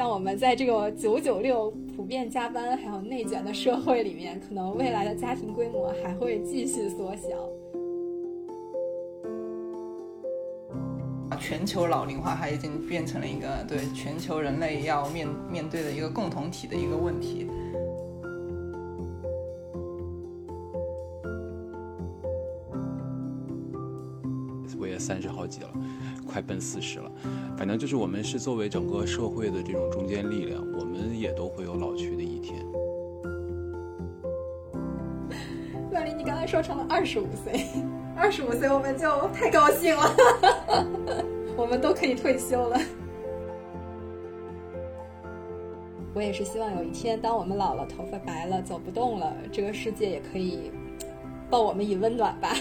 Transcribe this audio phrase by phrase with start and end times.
[0.00, 7.28] 像我们在这个九九六普遍加班还有内卷的社会里面，可能未来的家庭规模还会继续缩小。
[11.38, 17.46] 全球老龄化，它已经变成了一个对全球人类要面面对的一个共同体的一个问题。
[24.78, 25.70] 我也三十好几了，
[26.30, 27.10] 快奔四十了。
[27.56, 32.64] 反正就是我们是作为整个社会的这种中坚力量，我们也都会有老去的一天。
[35.92, 37.66] 万林，你刚才说成了二十五岁，
[38.16, 40.86] 二十五岁我们就太高兴了，
[41.56, 42.78] 我们都可以退休了。
[46.14, 50.70] 我也是希望有一天，当我们老了，头发白了，走不动了，这个世界也可以
[51.48, 52.54] 抱我们以温暖吧。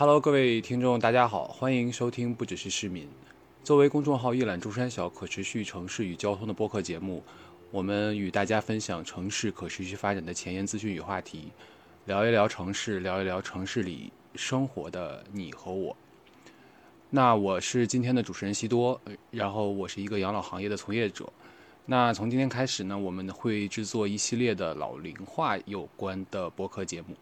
[0.00, 3.04] Hello，各位听众，大家好，欢迎收听《不只是市民》。
[3.62, 7.22] 作为公众号一览中山小可持续城市与交通的播客节目，
[7.70, 11.52] 我们与大家分享城市可持续发展的前沿资讯与话题，
[12.06, 15.94] 聊一聊城市，聊一聊城市里生活的你和我。
[17.10, 18.98] 那我是今天的主持人西多，
[19.30, 21.30] 然后我是一个养老行业的从业者。
[21.84, 27.14] 那从今天开始呢，我们会制作一系列的老龄化有关的播客节目。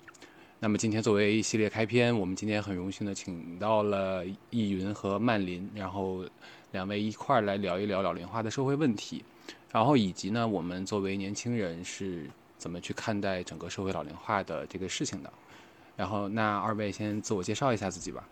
[0.60, 6.24] 那么今天作为一系列开篇，我们今天很荣幸的请到了易云和曼林，然后
[6.72, 9.22] 两位一块儿来聊一聊老龄化的社会问题，
[9.70, 15.32] 然后以及呢，我们作为年轻人是怎么去看待整个社会老龄化的这个事情的。
[15.96, 18.24] 然后，那二位先自我介绍一下自己吧。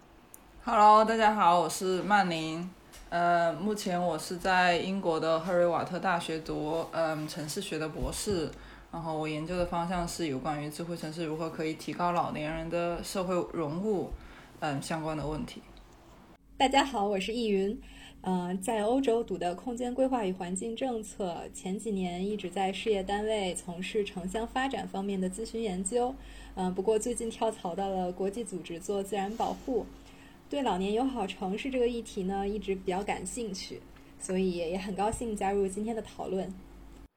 [0.64, 2.68] Hello，大家好，我是曼宁。
[3.08, 8.50] 呃，目前我是在英国的赫瑞瓦特大学读嗯城市学的博士，
[8.92, 14.10] 然后我研究的方向是有关于智慧城市如何可以提高老年人的社会融入
[14.60, 15.60] 嗯相关的问题。
[16.56, 17.78] 大家好，我是易云。
[18.22, 26.12] 嗯、在欧洲读的空间规划与环境政策，前几年一直在事业单位从事城乡发展方面的咨询研究。
[26.54, 29.86] 嗯、不过最近跳槽到了国际组织做自然保护。
[30.48, 33.80] 对老年友好城市这个议题呢，一直比较感兴趣，
[34.18, 36.52] 所以也很高兴加入今天的讨论。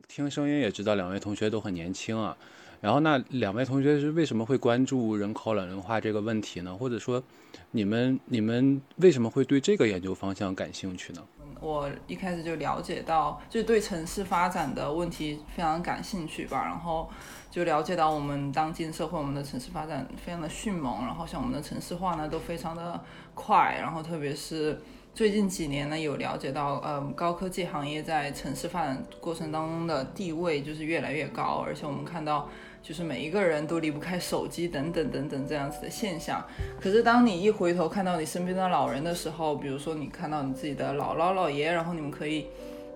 [0.10, 2.36] 听声音也知道两位同学都很年轻啊，
[2.82, 6.76] 然后那两位同学是为什么会关注人口老龄化这个问题呢？
[6.76, 7.22] 或者说，
[7.70, 11.24] 你们你们为什么会对这个研究方向感兴趣呢？
[11.62, 17.08] 我一开始就了解到，就对城市发展的问题非常感兴趣吧，然后
[17.52, 23.00] 就了解到我们当今社会，我们的城市发展非常的迅猛，然后像我们的城市化呢都非常的
[23.36, 24.82] 快，然后特别是
[25.20, 32.48] 最近几年呢有了解到，嗯，高科技行业在城市发展过程当中的地位就是越来越高，而且我们看到。
[32.82, 36.42] 就是每一个人都离不开手机等等等等这样子的现象。
[36.80, 42.48] 可是当你一回头看到你身边的老人的时候，比如说你看到你自己的姥姥姥爷，然后你们可以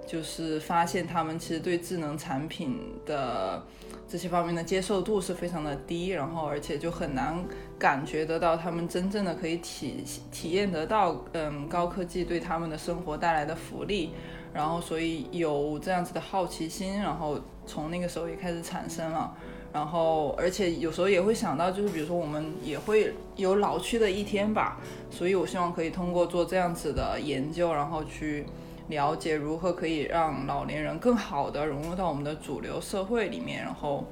[0.07, 3.61] 就是发现他们其实对智能产品的
[4.07, 7.43] 这些方面的接受度是非常的低，然后而且就很难
[7.83, 14.11] 感觉得到他们真正的可以体体验得到，嗯，高科技对他们的生活带来的福利。
[14.53, 19.35] 然后所以有这样子的好奇心，然后从那个时候也开始产生了。
[19.73, 24.79] 然后，而且有时候也会想到，就是比如说我们也会有老去的一天吧，
[25.11, 28.45] 所以我希望可以通过做这样子的研究，然后去
[28.87, 34.05] 了解如何可以让老年人更好的融入到我们的主流社会里面，然后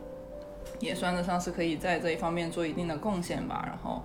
[0.82, 3.64] 也算得上是可以在这一方面做一定的贡献吧。
[3.66, 4.02] 然后，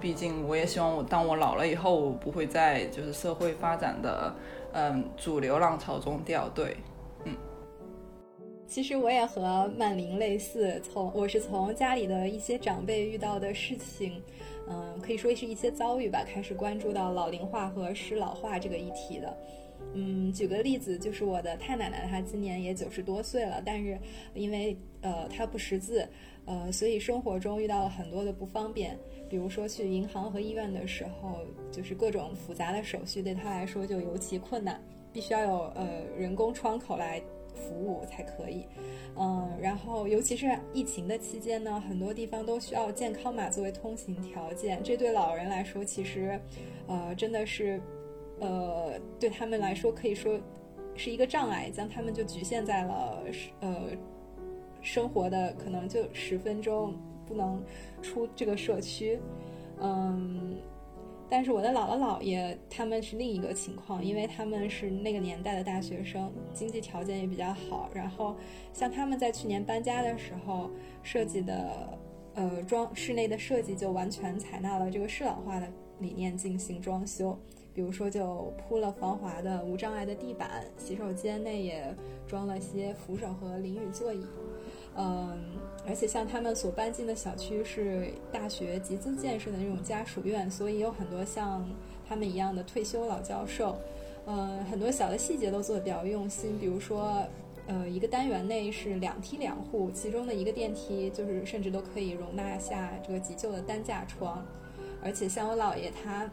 [0.00, 4.34] 毕竟我也希望我当我老了以后，我不会在就是社会发展的
[4.72, 6.76] 嗯主流浪潮中掉队。
[7.24, 7.36] 嗯
[8.66, 14.22] 其实我也和曼玲类似，从我是从家里的一些长辈遇到的事情，
[14.68, 19.36] 嗯，可以说是一些遭遇吧，开始关注到老龄化和失老化这个议题的。
[19.92, 23.98] 嗯，举个例子，就是我的太奶奶，她今年也九十多岁了，但是
[24.34, 26.08] 因为呃他不识字，
[26.44, 28.98] 呃，所以生活中遇到了很多的不方便，
[29.28, 34.80] 比如说去银行和医院的时候，就是各种复杂的手续对他来说就尤其困难，
[35.12, 37.22] 必须要有呃人工窗口来。
[37.52, 38.64] 服务才可以，
[39.18, 46.40] 嗯，然后尤其是疫情的期间呢，很多地方都需要健康码作为通行条件，这对老人来说其实，
[46.86, 47.78] 呃，真的是，
[48.38, 50.40] 呃，对他们来说可以说
[50.94, 53.22] 是一个障碍，将他们就局限在了
[53.60, 53.90] 呃
[54.82, 56.94] 生活的可能就十分钟
[57.26, 57.62] 不能
[58.02, 59.20] 出这个社区，
[59.80, 60.56] 嗯。
[61.32, 67.88] 但是我的姥姥姥爷他们是另一个情况，因为他们是那个年代的大学生，经济条件也比较好。
[67.94, 68.34] 然后
[68.72, 70.68] 像他们在去年搬家的时候
[71.04, 71.96] 设计的，
[72.34, 75.68] 呃，装室内的设计就完全采纳了这个适老化的
[76.00, 77.38] 理念进行装修，
[77.72, 81.94] 比如说就铺了防滑的无障碍的地板，洗手间内也
[82.26, 84.26] 装了些扶手和淋浴座椅。
[84.96, 85.38] 嗯，
[85.86, 91.66] 而且像他们所搬进的小区是大学集资建设的那种家属院，所以有很多像
[92.08, 93.78] 他们一样的退休老教授。
[94.26, 97.24] 嗯，很多小的细节都做的比较用心，比如说，
[97.66, 104.44] 呃，一个单元内是两梯两户，其中的一个电梯就是甚至都可以容纳下这个急救的担架床。
[105.02, 106.30] 而且像我姥爷他，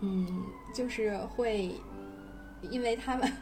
[0.00, 0.44] 嗯，
[0.74, 1.74] 就是会，
[2.70, 3.32] 因为他们，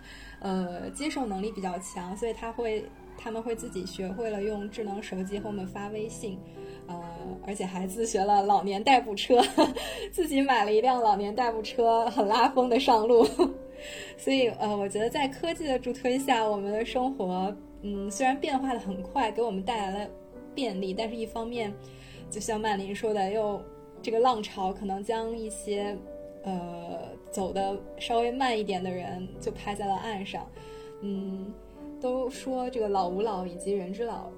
[0.41, 2.85] 呃，接受能力比较强，所以他会。
[3.23, 6.39] 他们会自己学会了用智能手机和我们发微信，
[6.87, 6.99] 呃，
[7.47, 9.43] 而且还自学了老年代步车，
[10.11, 13.27] 自己买了一辆老年代步车，很拉风的上路。
[14.17, 20.11] 所以，呃，我觉得在科技的助推下，我们的生活，嗯，虽然变化的很快，给我们带来了
[20.55, 21.71] 便利，但是一方面，
[22.31, 23.63] 就像曼琳说的，又
[24.01, 25.97] 这个浪潮可能将一些，
[26.43, 30.49] 呃，走的稍微慢一点的人就拍在了岸上，
[31.03, 31.53] 嗯。
[32.01, 34.31] 都说这个老吾老以及人之老，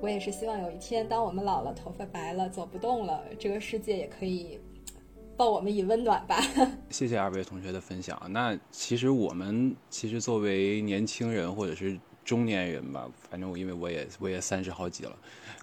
[0.00, 4.60] 我也是希望有一天，当我们老了，头发白了，走不动了，这个世界也可以
[5.36, 6.38] 抱我们以温暖吧。
[6.90, 8.20] 谢谢二位同学的分享。
[8.28, 15.16] 那其实我们其实作为年轻人或者是中年人吧，反正我因为我也我也三十好几了，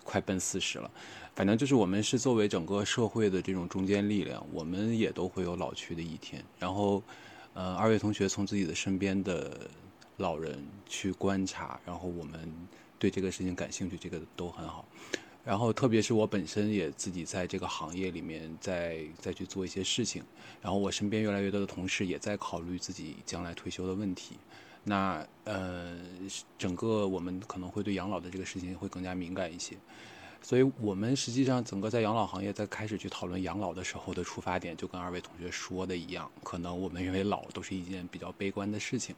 [0.04, 0.90] 快奔四十了，
[1.36, 6.44] 反正就是我们是作为整个社会的这种中坚力量，我们也都会有老去的一天。
[6.58, 7.04] 然后，
[7.54, 9.52] 呃，二位同学从自己的身边的。
[10.18, 12.52] 老人去观察，然后我们
[13.00, 14.86] 对这个事情感兴趣，这个都很好。
[15.44, 20.22] 然后特别是我本身也自己在这个行业里面，在再去做一些事情。
[20.62, 24.36] 然后我身边越来越多的同事也在考虑自己将来退休的问题。
[24.84, 25.98] 那呃，
[26.58, 29.78] 整个我们可能会对养老的这个事情会更加敏感一些。
[30.42, 39.16] 所以我们实际上整个在养老行业在开始去讨论养老的时候的出发点，就跟二位同学说的一样，可能我们认为老都是一件比较悲观的事情。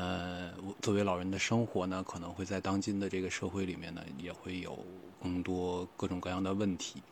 [0.00, 4.78] 呃，作为老人的生活呢，可能会在当今的这个社会里面呢，也会有
[5.20, 7.02] 更多各种各样的问题，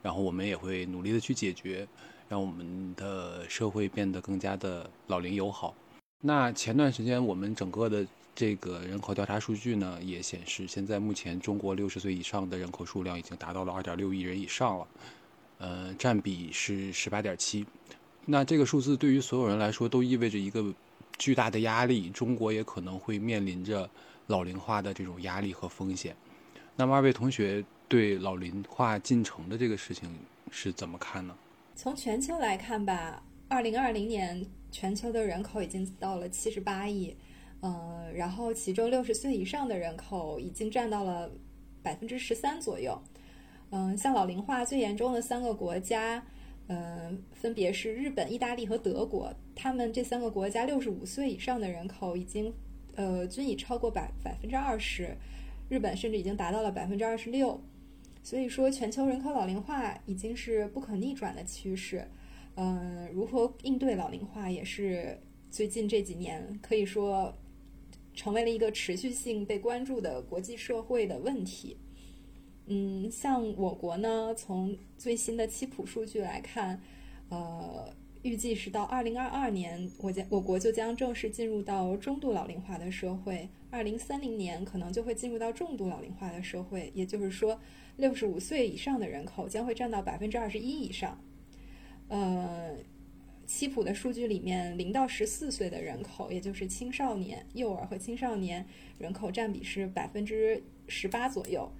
[0.00, 1.86] 然后我们也会努力的去解决，
[2.30, 5.74] 让我们的社会变得更加的老龄友好。
[6.22, 14.86] 那前段时间我们整个的这个人口调查数据呢，也显示，现在目前中国六十岁以上的人口数量已经达到了二点六亿人以上了，
[15.58, 17.66] 呃，占比是十八点七。
[18.24, 20.72] 那这个数字对于所有人来说，都意味着一个。
[21.18, 23.88] 巨大的压力，中国也可能会面临着
[24.26, 26.16] 老龄化的这种压力和风险。
[26.74, 30.08] 那么，二位同学对老龄化进程的这个事情
[30.50, 31.36] 是怎么看呢？
[31.76, 37.16] 从全球来看吧，二零二零年全球的人口已经到了七十八亿，
[37.60, 41.30] 嗯，然后其中六十岁以上的人口已经占到了
[41.82, 43.00] 百分之十三左右。
[43.70, 46.22] 嗯，像老龄化最严重的三个国家。
[46.72, 49.30] 嗯，分别是日本、意大利和德国。
[49.54, 52.50] 他们这三个国家六十五岁以上的人口已经，
[52.94, 55.14] 呃，均已超过百百分之二十。
[55.68, 57.62] 日本甚至已经达到了百分之二十六。
[58.22, 62.06] 所以说，全球人口老龄化已经是不可逆转的趋势。
[62.54, 67.36] 嗯，如何应对老龄化，也是最近这几年可以说
[68.14, 71.76] 成为了一个持续性被关注的国际社会的问题。
[72.66, 76.80] 嗯，像我国呢，从最新的七普数据来看，
[77.28, 77.92] 呃，
[78.22, 86.92] 预计是到二零二二年，我将我国就将正式进入到中度老龄化的社会；二零三零年可能就会进入到重度老龄化的社会。
[86.94, 87.60] 也就是说，
[87.96, 91.20] 六十五岁以上的人口将会占到百分之二十一以上。
[92.08, 92.76] 呃，
[93.44, 98.64] 七普的数据里面，零到十四岁的人口，也就是青少年、幼儿和青少年
[98.98, 101.70] 人口占比是百分之十八左右。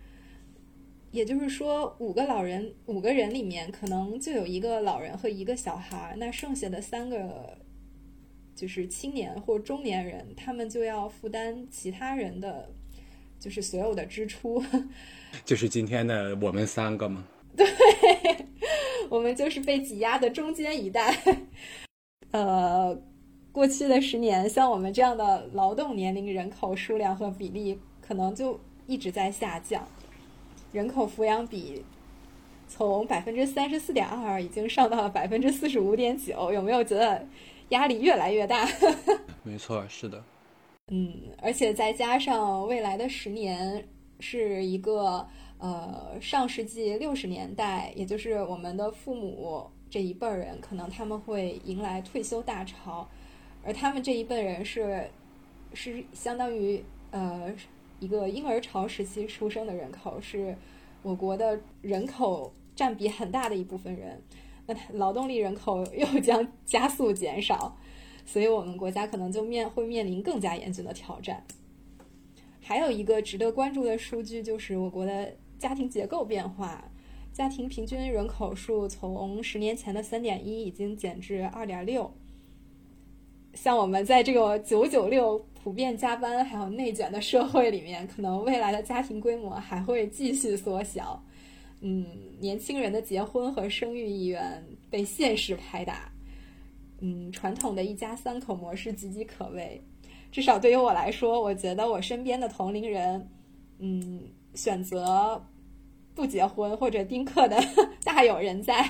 [1.13, 7.57] 也就是说，五个老人，五个人里面可能就有一个老人和一个小孩，那剩下的三个
[8.57, 12.71] 就是青年或中年人，他们就要负担其他人的，
[13.39, 14.65] 就是所有的支出。
[15.45, 17.27] 就是今天的我们三个吗？
[17.55, 17.67] 对，
[19.11, 21.15] 我们就是被挤压的中间一代。
[22.31, 22.99] 呃，
[23.53, 29.87] 过去的十年，像我们这样的劳动年龄人口数量和比例，可能就一直在下降。
[30.73, 31.85] 人口抚养比
[32.67, 37.27] 从百分之三十四点二已经上到了百分之四十五点九，有没有觉得
[37.69, 38.67] 压力越来越大？
[39.45, 40.23] 没错，是的。
[40.89, 43.87] 嗯，而且再加上未来的十年，
[44.21, 45.27] 是一个
[45.59, 53.09] 呃上世纪六十年代，也就是我们的父母这一辈人，可能他们会迎来退休大潮，
[53.63, 55.09] 而他们这一辈人是
[55.75, 57.53] 是相当于呃
[58.03, 60.57] 一个婴儿潮时期出生的人口，是
[61.05, 64.21] 我国的人口占比很大的一部分人，
[64.67, 67.79] 那劳动力人口又 将加速减少。
[68.27, 71.45] 所以，我们国家可能就面会面临更加严峻的挑战。
[72.61, 76.85] 还有一个值得关注的数据，就是我国的家庭结构变化。
[77.33, 82.13] 家庭平均人口数从十年前的三点一，已经减至二点六。
[83.55, 91.23] 像我们在这个九九六普遍加班还有内卷的社会里面，可能未来的家庭规模还会继续缩小。
[91.81, 92.07] 嗯，
[92.41, 96.11] 年轻人的结婚和生育意愿被现实拍打。
[97.01, 99.81] 嗯，传统的一家三口模式岌岌可危，
[100.31, 103.29] 至少对于我来说，我觉得我身边的同龄人，
[103.79, 104.21] 嗯，
[104.55, 105.45] 选择
[106.15, 107.61] 不结婚或者丁克的
[108.05, 108.85] 大有人在，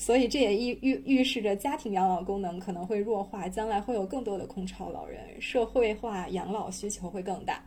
[0.00, 7.62] 所以这也预预预示着家庭养老功能可能会弱化，将来会有更多的空巢老人，社会化养老需求会更大。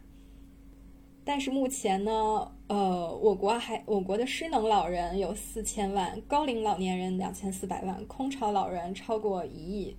[1.23, 9.95] 但是目前呢，呃，我国还我国的失能老人有四千万，高龄老年人两千四百万，空巢老人超过一亿。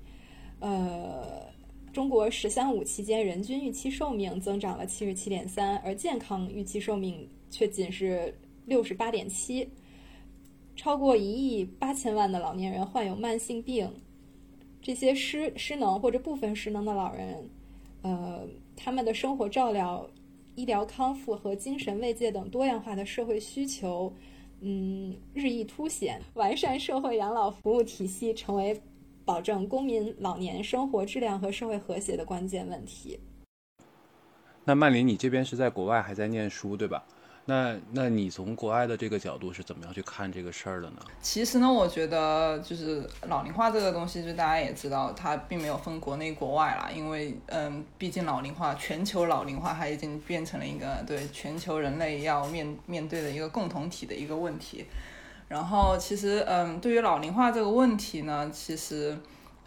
[0.58, 1.46] 呃，
[1.92, 8.36] 中国“十三五”期间人均预期寿命增长了七十七点三，而健康预期寿命却仅是
[8.66, 9.68] 六十八点七。
[10.76, 13.90] 超过一亿八千万的老年人患有慢性病，
[14.83, 17.49] 这些失失能或者部分失能的老人，
[18.02, 20.09] 呃，他们的生活照料。
[20.57, 24.14] 医疗康复和精神慰藉等多样化的社会需求，
[24.61, 26.23] 嗯，日益凸显。
[26.35, 28.81] 完善社会养老服务体系成为
[29.25, 33.19] 保证公民老年生活质量和社会和谐的关键问题。
[34.64, 37.04] 那曼琳，你这边是在国外还在念书，对吧？
[37.46, 40.96] 那那你从国外的这个角度是怎么样去看这个事儿的呢？
[41.20, 46.90] 其实呢，我觉得就是老龄化这个东西，就大家也知道，它并没有分国内国外啦。
[46.90, 54.86] 因为嗯，毕竟老龄化，全球老龄化它已经变成了一个对全球人类要面面对的一个共同体的一个问题。
[55.48, 59.18] 然后其实嗯，对于老龄化这个问题呢，其实。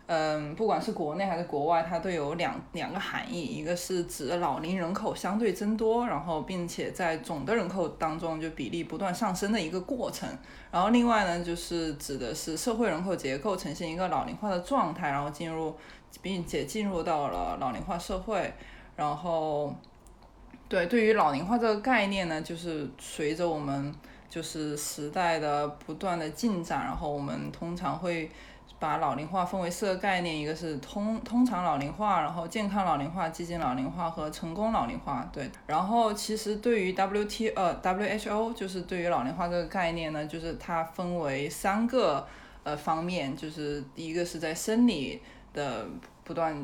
[0.09, 10.29] 嗯，不管是国内还是国外，它都有两两个含义，一个是指老龄人口相对增多，然后并且在总的人口当中就比例不断上升的一个过程。
[10.71, 15.75] 然后另外呢，就是指的是社会人口结构呈现一个老龄化的状态，然后进入，
[16.21, 18.53] 并且进入到了老龄化社会。
[18.95, 19.75] 然后，
[20.69, 23.93] 对，对于老龄化这个概念呢，就是随着我们
[24.29, 28.31] 就是时代的不断的进展，然后我们通常会。
[28.79, 35.27] 把老龄化分为四个概念，一个是通通常老龄化，然后健康老龄化、激进老龄化和成功老龄化。
[35.33, 42.27] 对，然后其实对于 W T 呃 W H O 就是对于老龄化这个概念呢，就是它分为三个
[42.63, 45.21] 呃方面，就是第一个是在生理
[45.53, 45.87] 的
[46.23, 46.63] 不断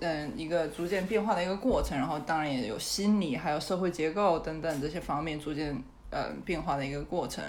[0.00, 5.80] 嗯一个逐渐变化的一个过程，然后当然也有心理还有社会结构等等这些方面逐渐
[6.10, 7.44] 呃变化的一个过程，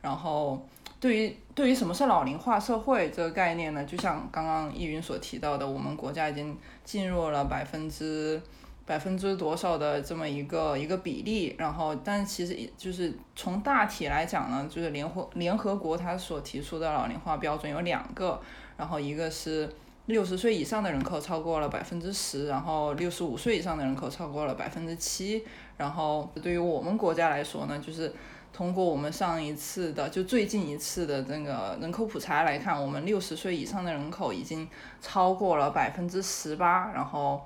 [0.00, 0.66] 然后。
[1.00, 3.82] 对于对于什么是老龄化社会这个概念呢？
[3.84, 6.54] 就像刚刚易云所提到的，我们国家已经
[6.84, 8.38] 进入了百分之
[8.84, 11.56] 百分之多少的这么一个一个比例。
[11.58, 18.38] 然后，但其实就是从大体来讲呢，就是联合联合国它所提出的老龄化标准有两个，
[18.76, 19.66] 然后一个是
[20.04, 25.42] 六十岁以上的人口超过了百分之十，然后六十五岁以上的人口超过了百分之七。
[25.78, 28.12] 然后对于我们国家来说呢，就是。
[28.52, 34.68] 通过我们上一次的，就最近一次的这个人口普查来看，我们六十岁以上的人口已经
[35.00, 37.40] 超过了百分之十八，然后，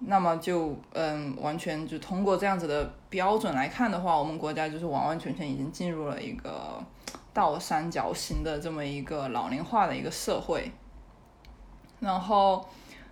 [0.00, 6.82] 那么就嗯，完全就通过这样子的标准来看的话，我们国家就是完完全全已经进入了一个
[7.32, 10.70] 倒三角形的这么一个老龄化的一个社会。
[11.98, 12.66] 然后，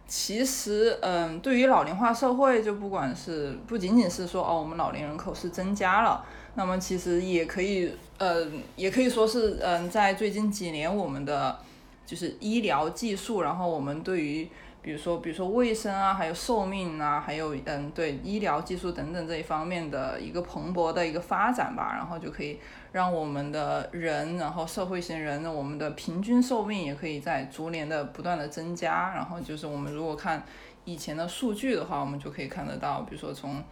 [0.09, 6.25] 其实嗯，对于老龄化社会，就不管是不仅仅是说哦，我们老龄人口是增加了。
[6.55, 11.59] 那么其实也可以，嗯，也可以说是，嗯，在最近几年，我们的
[12.07, 14.49] 就是医疗技术，然后我们对于，
[14.89, 22.59] 比如说，比如说卫生啊，还有寿命啊，还有，嗯，对医疗技术等等这一方面的一个蓬勃的一个发展吧，然后就可以
[22.93, 30.43] 让我们的人，然后社会型人，我们的平均寿命也可以在逐年的不断的增加，然后就是我们如果看
[30.87, 33.63] 以前的数据的话，我们就可以看得到，比如说从。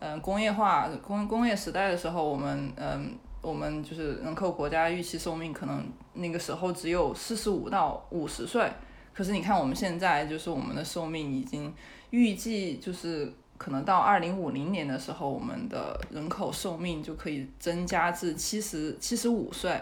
[0.00, 8.70] 嗯，工业化工工业时代的时候，我们嗯，我们就是人口国家预期寿命可能那个时候只有四十五到五十岁，
[9.14, 11.72] 可是你看我们现在就是我们的寿命已经
[12.10, 13.32] 预计就是。
[13.56, 19.80] 可能到二零五零年的时候，我们的人口寿命就可以增加至七十七十五岁。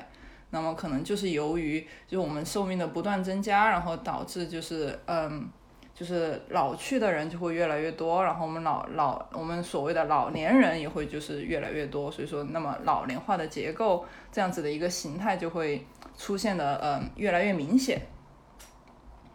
[0.51, 5.49] 那么可能就是由于就我们寿命的不断增加，然后导致就是嗯，
[5.95, 15.85] 就是老去的人就会越来越多，然后我们老老我们所谓的老年人也会就是越来越多，所以说那么老龄化的结构这样子的一个形态就会
[16.17, 17.99] 出现的嗯越来越明显。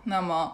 [0.08, 0.52] 那么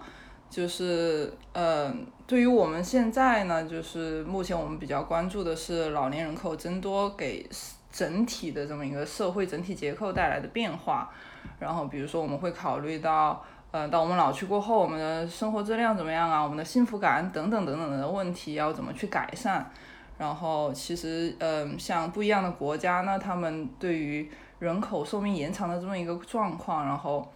[0.49, 7.49] 就是嗯，对于我们现在呢，就是目前我们比较关注的是老年人口增多给。
[7.93, 11.11] 整体的这么一个社会整体结构带来的变化，
[11.59, 16.41] 然后比如说我们会考虑到，呃，到我们老去过后，我们的生活质量怎么样啊？
[16.41, 19.71] 我们的幸福感等等等等的问题要怎么去改善？
[20.17, 27.31] 然后其实，嗯，像不一样的国家呢，他们对于人口寿命延长的这么一个状况，然后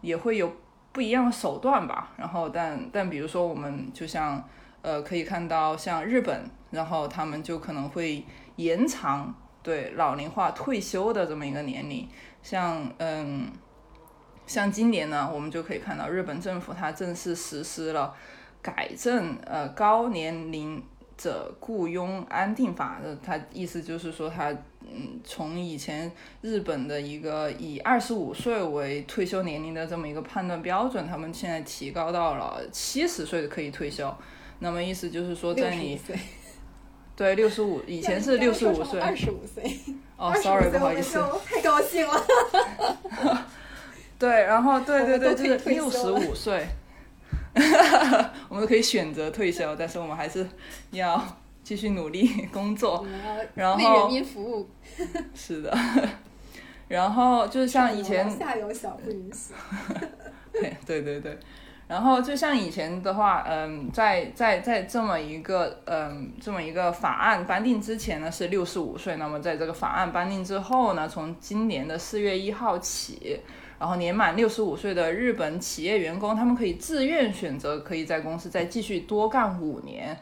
[0.00, 0.50] 也会有
[0.98, 2.10] 不一样的手段吧。
[2.16, 4.42] 然后，但但比如说我们就像，
[4.82, 8.24] 呃，可以看到像日本，然后他们就可能会
[8.56, 9.32] 延长。
[9.60, 12.08] 对老龄化退休的这么一个年龄，
[12.42, 13.48] 像嗯，
[14.46, 18.14] 像今年呢，我们就可以看到日本政府它正式实施了
[18.62, 20.82] 改正呃高年龄
[21.18, 24.52] 者雇佣安定法，它意思就是说它
[24.92, 26.10] 嗯从以前
[26.42, 34.14] 日本的一个以二十五岁为退休年龄的这么一个判断标准，他们现在提高到了七十岁可以退休，
[34.60, 36.00] 那么意思就是说在你。
[37.18, 39.76] 对，六十五，以前是六十五岁，二十五岁。
[40.16, 42.26] 哦，sorry，不好意思，太高兴了。
[44.16, 46.64] 对，然后对对对，就是六十五岁，
[48.48, 50.48] 我们可以选择退休，但是我们还是
[50.92, 51.20] 要
[51.68, 53.06] 继续努力 工作，
[53.54, 54.66] 然后为人民服务。
[55.34, 55.76] 是的，
[56.88, 59.52] 然后就是像以前下有小不允许。
[60.50, 61.38] 对对对对。
[61.86, 73.40] 然后就像以前的话，嗯，在在在这么一个嗯这么一个法案颁定之前呢是六十五岁，那么在这个法案颁定之后呢，从今年的四月一号起，
[73.78, 80.18] 然后年满六十五岁的日本企业员工，他们可以自愿选择可以在公司再继续多干五年，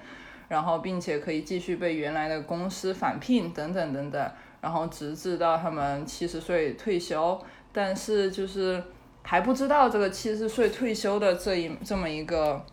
[0.48, 7.40] 然后并且可以继续被原来的公司返聘等等等等，然后直至到他们七十岁退休，
[7.72, 8.82] 但是就是。
[9.28, 12.64] 还不知道这个七十岁退休的这一这么一个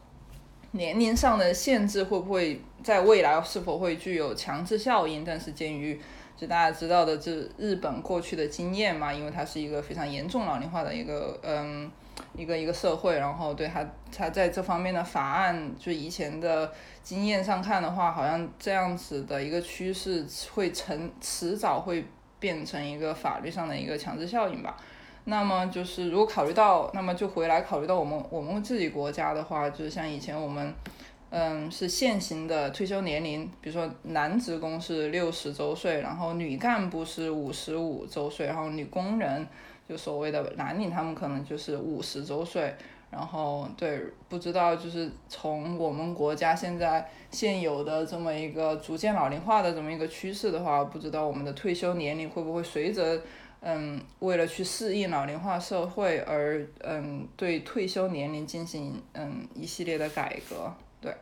[0.73, 5.25] 年龄上的限制会不会在未来是否会具有强制效应？
[5.25, 5.99] 但是鉴于
[6.37, 11.91] 就大家知道的这日本过去的经验嘛，因为它是一个非常严重老龄化的一个嗯
[12.35, 13.83] 一个一个社会，然后对它
[14.15, 16.71] 它在这方面的法案就以前的
[17.03, 22.05] 经验上看的话，好像这样子的一个趋势会成迟早会
[22.39, 24.77] 变成一个法律上的一个强制效应吧。
[25.25, 30.73] 那么就是如果考虑到，那么就回来考虑到我们我们自己国家的话，就是像以前我们，
[31.29, 39.45] 嗯，是现行的退休年龄，比如说男职工是六十周岁，然后女干部是五十五周岁，然后女工人
[39.87, 42.73] 就所谓的蓝领，他们可能就是五十周岁。
[43.13, 53.21] 然后对，不知道就是从我们国家现在现有的这么一个逐渐老龄化的这么一个趋势的话，不知道我们的退休年龄会不会随着。
[53.65, 61.15] 嗯，为了去适应老龄化社会而嗯，对退休年龄进行嗯一系列的改革，对。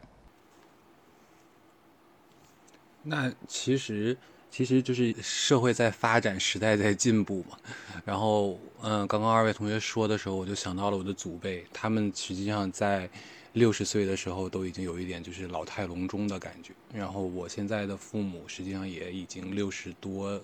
[3.03, 4.17] 那其实
[4.51, 7.57] 其实就是社会在发展，时代在进步嘛。
[8.05, 13.09] 然后嗯，刚刚二位同学说的时候，我就想到了我的祖辈，他们实际上在
[13.53, 16.73] 六十岁的时候都已经有一点就是老态龙钟的感觉。
[16.93, 20.39] 然后我现在的父母实际上也已经六十多。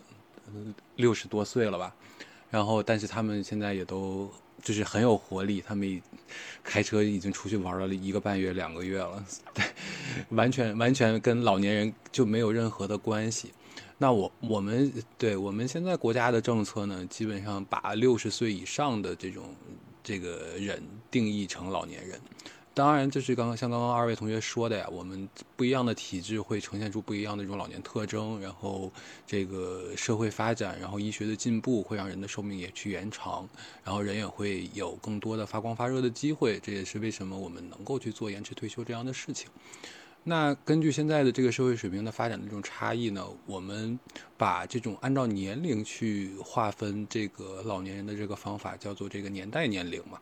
[0.95, 1.93] 六十多岁了吧，
[2.49, 4.31] 然后但是他们现在也都
[4.63, 6.01] 就是很有活力，他们
[6.63, 9.65] 开车已经出去玩了一个半月、两个月了，对，
[10.31, 13.51] 完全完全跟老年人就没有任何的关系。
[13.97, 19.55] 那我我们对我们现在国家的政策呢，基本上把六十岁以上的这种
[20.03, 22.19] 这个人定义成老年人。
[22.75, 28.93] 当然，就是刚刚像刚刚二位同学说的呀，我们不一样的体质会呈现出不一样的这种老年特征，然后
[29.25, 33.49] 这个社会发展，然后医学的进步会让人的寿命也去延长，
[33.83, 39.49] 然后人也会有更多的发光发热的机会，这也是为什么我们能够去做延迟退休这样的事情。
[40.29, 43.97] 那根据现在的这个社会水平的发展的这种差异呢，我们
[44.35, 50.19] 把这种按照年龄去划分这个老年人的这个方法叫做这个年代年龄嘛。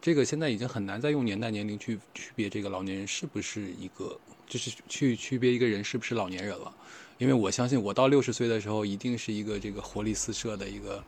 [0.00, 6.72] 这个现在已经很难再用年代年龄去区别这个老年人是不是一个，就是去区别一个人是不是老年人了，
[7.18, 11.02] 因为我相信我到六十岁的时候一定是一个这个活力四射的一个，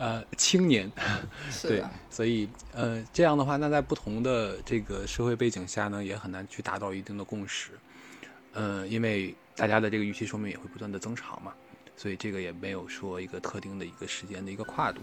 [0.00, 0.90] 呃青年，
[1.60, 7.72] 对，所以呃这样的话，那在不同的这个社会背景下呢，也很难去达到一定的共识。
[8.54, 11.52] 呃，因为大家的这个预期寿命也会不断的增长嘛，
[11.98, 15.02] 所以这个也没有说一个特定的一个时间的一个跨度。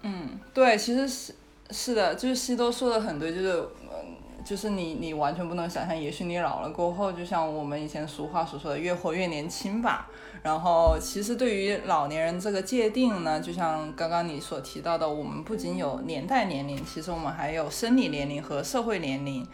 [0.00, 1.34] 嗯，对，其实是
[1.70, 10.08] 是的，就是西多说的很对，就是嗯，就是你你完全不能想象，也许你老了过后，就像我们以前俗话所说的，越活越年轻吧。
[10.42, 19.46] 然后，其实对于老年人这个界定呢，就像刚刚你所提到的，我们不仅有年代年龄，其实我们还有生理年龄和社会年龄。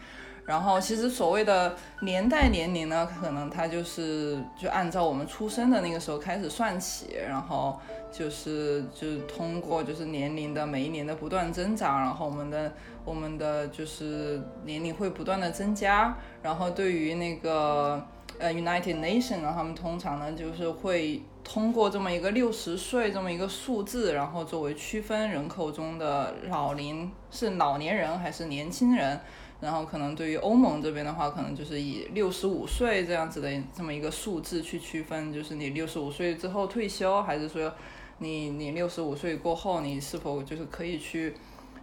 [0.45, 7.79] 然后，其实所谓的年代年龄呢，可能它就是就按照我们出生的那个时候开始算起，然后
[8.11, 12.73] 就是就是通过就是年龄的每一年的不断增长，然后我们的
[13.05, 16.17] 我们的就是年龄会不断的增加。
[16.41, 18.05] 然后对于那个
[18.39, 29.19] 呃 United Nation 呢，他们通常呢就是会通过这么一个六十岁这么一个数字，然后作为区分人口中的老龄是老年人还是年轻人。
[29.61, 37.73] 然后可能对于欧盟这边的话，可能就是以六十五岁这样子的这么一个数字去区分，就是你六十五岁之后退休，还是说
[38.17, 41.33] 你你六十五岁过后，你是否就是可以去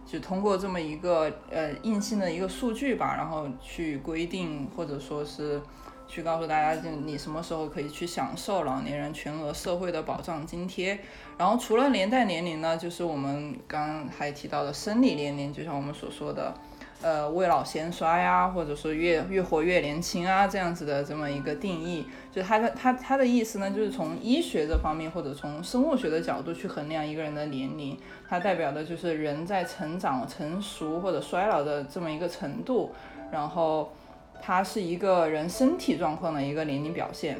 [0.05, 5.59] 就通过这么一个呃硬性的一个数据吧，然后去规定或者说是
[6.11, 10.99] 去告诉大家，就你什么时候可以去享受老年人全额社会的保障津贴。
[11.37, 16.53] 然后除了年代年龄呢，就是我们刚还提到的生理年龄，就像我们所说的。
[17.03, 27.97] 呃，未老先衰呀，或者说越越活越年轻啊，这样子的这么一个定义，就他的他他的意思呢，就是从医学这方面或者从生物学的角度去衡量一个人的年龄，
[28.29, 32.91] 它代表的就是人在成长、成熟或者衰老的这么一个程度，
[33.31, 33.91] 然后
[34.41, 37.37] 它是一个人身体状况的一个年龄表现。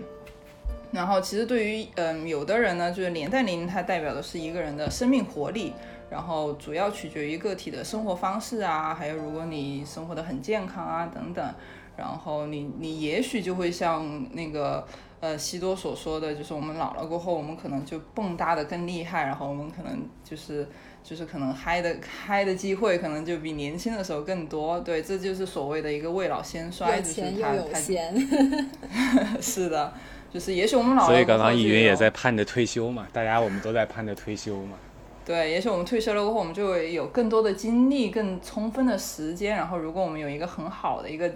[0.91, 5.73] 然后其实对于嗯有的人呢，就是年代年龄，它代表的是一个人的生命活力。
[6.09, 11.53] 然后主要取决于个体的生活方式啊，还有如果你生活的很健康啊等等，
[11.95, 14.85] 然后你你也许就会像那个
[15.21, 20.67] 呃西多所说的，就是我们老了过后，我们可能就蹦跶的更厉害，然后我们可能就是
[21.03, 24.79] 就是可能嗨的嗨的机会可能就比年轻的时候更多。
[24.79, 27.79] 对，这就是所谓的一个未老先衰，就是他他
[29.41, 29.93] 是的，
[30.33, 34.77] 就是也许我们老了，所以刚刚易云也在盼着退休嘛，大家我们都在盼着退休嘛。
[35.23, 39.55] 对，也许我们退休了过后，我们就会有更多的精力、更充分的时间。
[39.55, 41.31] 然后，如果我们有一个很好的一个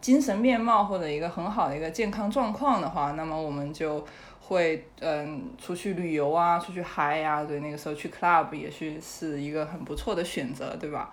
[0.00, 4.04] 精神面貌或者一个很好的一个健康状况的话，那么我们就
[4.48, 7.44] 会嗯出去旅游啊，出去嗨呀。
[7.44, 11.10] 对，那个时候去 club 也许是一个很不错的选择，对吧？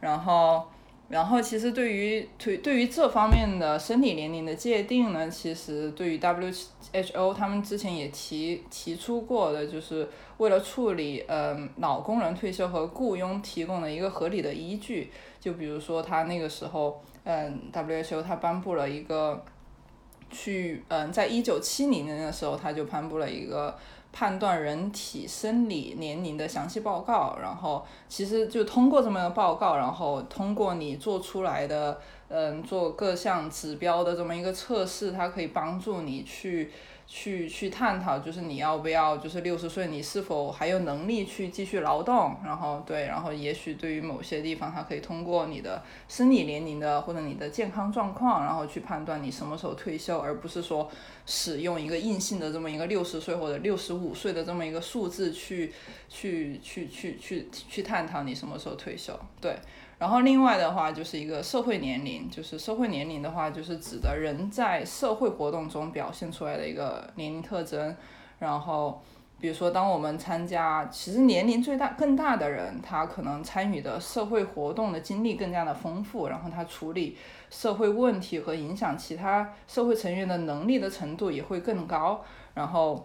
[0.00, 0.64] 然后。
[1.08, 15.12] 然后，其实对于对对于这方面的生理年龄的界定呢，其实对于 WHO 他们之前也提提出过的，就是为了处理嗯老工人退休和雇佣提供了一个合理的依据。
[15.38, 19.40] 就比如说他那个时候，嗯，WHO 他颁布了一个
[20.30, 23.76] 去嗯，在一九七零年的时候，他就颁布了一个。
[24.12, 36.70] 判断人体生理年龄的详细报告，然后其实就通过这么个报告，然后通过你做出来的，嗯，做各项指标的这么一个测试，它可以帮助你去。
[37.08, 42.36] 去去探讨，就是你要不要，就是六十岁你是否还有能力去继续劳动？
[42.44, 50.90] 然后对，然后也许对于某些地方，它可以通过你的生理年龄的或者你的健康状况，然后去判断你什么时候退休，而不是说
[51.24, 55.72] 使用一个硬性的这么一个六十岁或者六十五岁的这么一个数字去
[56.08, 59.18] 去去去去去探讨你什么时候退休。
[59.40, 59.56] 对。
[59.98, 67.96] 然后另外的话就是一个社会年龄，就是社会年龄的话，就是指的人在社会活动中表现出来的一个年龄特征。
[68.38, 69.02] 然后，
[69.40, 77.16] 比如说，当我们参加，其实年龄最大更大的人，他可能参与的社会活动的经历更加的丰富，然后他处理
[77.48, 82.22] 社会问题和影响其他社会成员的能力的程度也会更高。
[82.52, 83.02] 然后，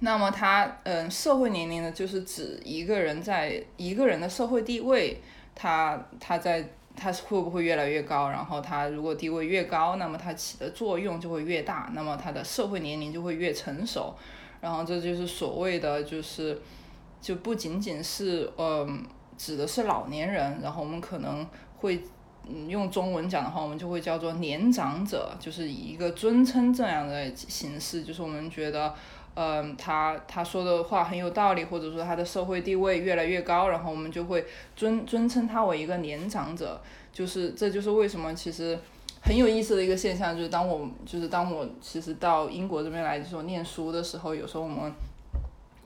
[0.00, 5.22] 那么他，嗯，社会年龄呢，就是指一个人在一个人的社会地位。
[5.54, 8.28] 他他在他会不会越来越高？
[8.28, 14.14] 然后他如果地位越高，那么他起的作用就会越大，那么他的社会年龄就会越成熟。
[14.60, 16.60] 然后这就是所谓的，就是
[17.20, 19.04] 就不仅仅是嗯
[19.38, 21.46] 指的是老年人，然后我们可能
[21.78, 22.02] 会
[22.46, 28.94] 嗯用中文讲的话，我们就会叫做年长者，就是以一个尊称这样的形式，就是我们觉得。
[29.34, 34.44] 嗯，他他说的话很有道理，或者说他的社会地位越来越高，然后我们就会
[34.76, 36.78] 尊尊称他为一个年长者，
[37.12, 38.78] 就是这就是为什么其实
[39.22, 44.92] 很有意思的一个现象，就是当我就是当我其实到英国这边来的时候念书的时候，有时候我们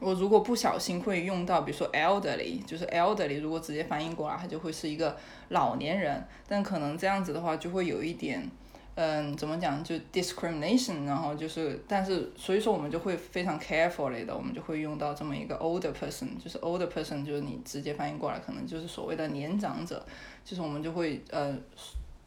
[0.00, 5.16] 我如果不小心会用到，比如说 elderly，就是 elderly，如果直接翻译过来，它就会是一个
[5.50, 8.50] 老年人，但可能这样子的话就会有一点。
[8.98, 20.02] 嗯，怎么讲就 discrimination，然后就是，但是所以说我们就会非常 carefully 的，我们就会用到这么一个 older person，就是 older person，就是你直接翻译过来可能就是所谓的年长者，
[20.42, 21.54] 就是我们就会呃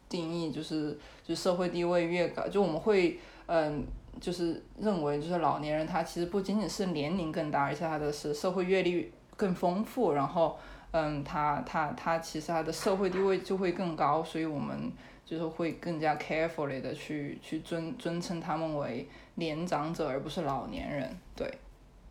[0.07, 3.83] 定义就是就社会地位越高，就我们会嗯
[4.21, 10.59] 就是认为就是老年人他其实不仅仅是年龄更大，而且他的是社会阅历更丰富，然后
[10.91, 14.91] 嗯他他他其实他的社会地位就会更高，所以我们。
[15.29, 21.07] 就是会更加 carefully 的去去尊尊称他们为年长者，而不是老年人。
[21.35, 21.47] 对，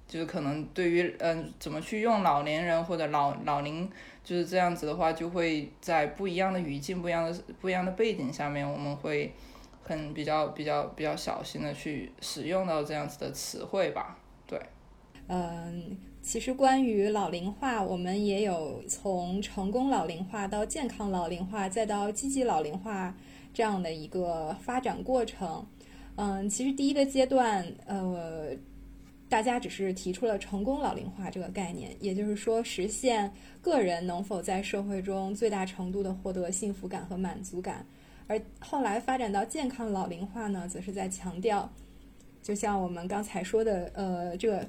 [0.07, 3.91] 就是可能对于嗯怎么去用老年人或者老老龄
[4.23, 9.35] 就是这样子的话，就会在不一样的语境、不一样的不一样的背景下面，我们会
[9.83, 14.17] 很比较比较比较小心的去使用到这样子的词汇吧。
[14.47, 14.61] 对，
[15.27, 15.99] 嗯。
[16.21, 23.17] 其实关于老龄化，我们也有从成功老龄化到健康老龄化，再到积极老龄化
[23.55, 25.65] 这样的一个发展过程。
[26.17, 28.51] 嗯，其实第一个阶段，呃，
[29.27, 37.87] 大家只是提出了成功老龄化这个概念，也就是说实现个人能否在社会中最大程度的获得幸福感和满足感。
[38.27, 41.73] 而后来发展到健康老龄化呢，则是在强调，
[42.43, 44.69] 就像我们刚才说的，呃，这个。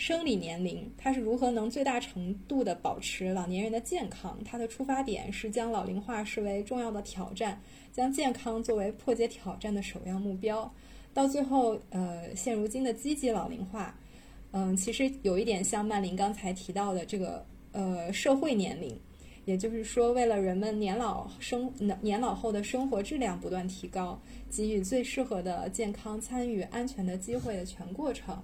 [0.00, 4.38] 生理年龄，它是如何能最大程度的保持老年人的健康？
[4.46, 7.60] 它的出发点是将老龄化视为重要的挑战，
[7.92, 10.72] 将健康作为破解挑战的首要目标。
[11.12, 13.94] 到最后，呃，现如今的积极老龄化，
[14.52, 18.98] 嗯，其实有一点像曼林刚才提到的这个呃社会年龄，
[19.44, 28.42] 也就是说，为了人们年老生年老后的生活质量不断提高，给予最适合的健康、参与、安全的机会的全过程。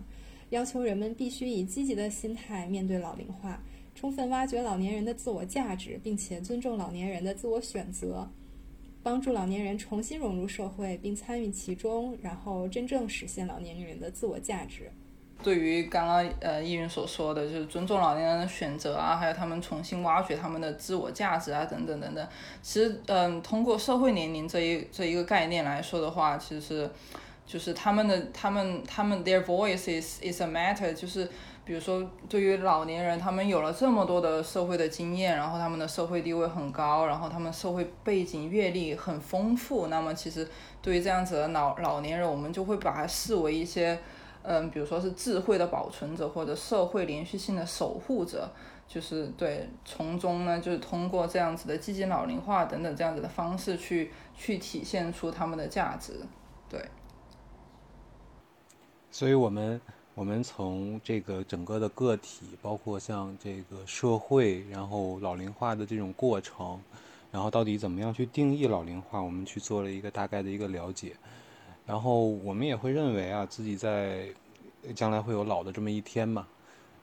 [0.50, 3.60] 要求人们必须以积极的心态面对老龄化，
[3.96, 8.30] 充分挖掘老年人的自我价值，并且尊重老年人的自我选择，
[9.02, 14.88] 帮助老年人重新融入社会并参与其中，然后真正实现老年人的自我价值。
[15.42, 22.28] 对于刚刚呃易云所说的，就是尊重老年人的选择啊，还有他们重新挖掘他们的自我价值啊，等等等等。
[22.62, 26.88] 其实，嗯，通过社会年龄这一这一个概念来说的话，其实。
[27.46, 30.92] 就是他们的，他们，他们，their voice is is a matter。
[30.92, 31.30] 就是
[31.64, 39.86] 比如说，对于老年人，他们有了这么多的社会的经验，然后他们的社会地位很高，然后他们社会背景阅历很丰富。
[39.86, 40.48] 那么，其实
[40.82, 43.98] 对于这样子的老老年人，我们就会把它视为一些，
[44.42, 48.50] 嗯，比如说是智慧的保存者或者社会连续性的守护者。
[48.88, 56.20] 就是对，从中呢，就是通过这样子的积极老龄化等等这样子的方式去去体现出他们的价值。
[56.68, 56.80] 对。
[59.18, 59.80] 所以，我们
[60.14, 66.78] 我们从这个整个的个体，包括像这个社会，然后老龄化的这种过程，
[67.32, 71.16] 然后到底怎么样去定义老龄化，我们去做了一个大概的一个了解。
[71.86, 74.26] 然后我们也会认为啊，自己在
[74.94, 76.46] 将来会有老的这么一天嘛。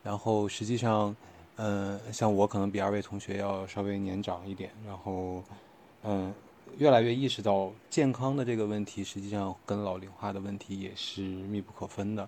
[0.03, 1.15] 然后实际上，
[1.55, 5.43] 嗯，像我可能比二位同学要稍微年长一点，然后，
[6.03, 6.31] 嗯。
[6.77, 12.27] 越来越意识到健康的这个问题，实际上跟老龄化的问题也是密不可分的。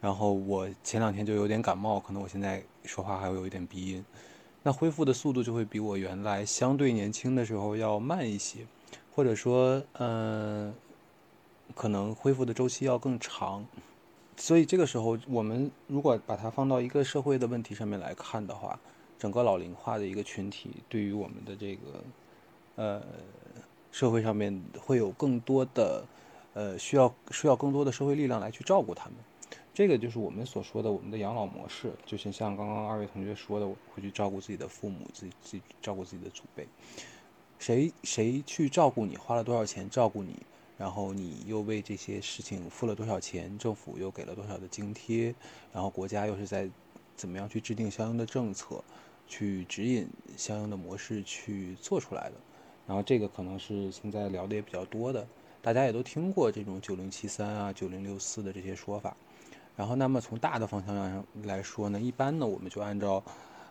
[0.00, 4.04] 然后我前两天就有点感冒，可能我现在说话还会有一点鼻音。
[4.62, 8.66] 那恢复的速度就会比我原来相对年轻的时候要慢一些，
[9.14, 10.74] 或者说，嗯，
[11.74, 13.66] 可能恢复的周期要更长。
[14.36, 18.78] 所以这个时候，我们如果把它放到一个社会的问题上面来看的话，
[19.18, 22.04] 整个老龄化的一个群体对于我们的这个，
[22.78, 23.02] 呃。
[23.90, 26.04] 社会上面会有更多的，
[26.52, 29.14] 呃，需要需要更多的社会力量来去照顾他们，
[29.72, 36.68] 这个就是我们所说的我们的养老模式，就是像刚刚二位同学说的，会去照顾自己的父母，自己自己照顾自己的祖辈，
[37.58, 40.36] 谁谁去照顾你，花了多少钱照顾你，
[40.76, 45.34] 然后你又为这些事情付了多少钱，政府又给了多少的津贴，
[45.72, 46.68] 然后国家又是在
[47.16, 48.84] 怎么样去制定相应的政策，
[49.26, 52.34] 去指引相应的模式去做出来的。
[52.88, 55.24] 然后这个可能是现在聊的也比较多的，
[55.62, 59.14] 大家也都听过这种九零七三啊、九零六四的这些说法。
[59.76, 63.22] 然后，那么从大的方向上来说呢，一般呢我们就按照，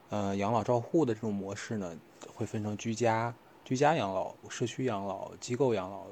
[0.10, 1.98] 呃，养老照护的这种模式呢，
[2.34, 3.34] 会分成居家、
[3.66, 6.06] 居家养老、社区养老、机构养老，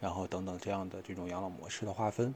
[0.00, 2.34] 然后等等这样的这种养老模式的划分。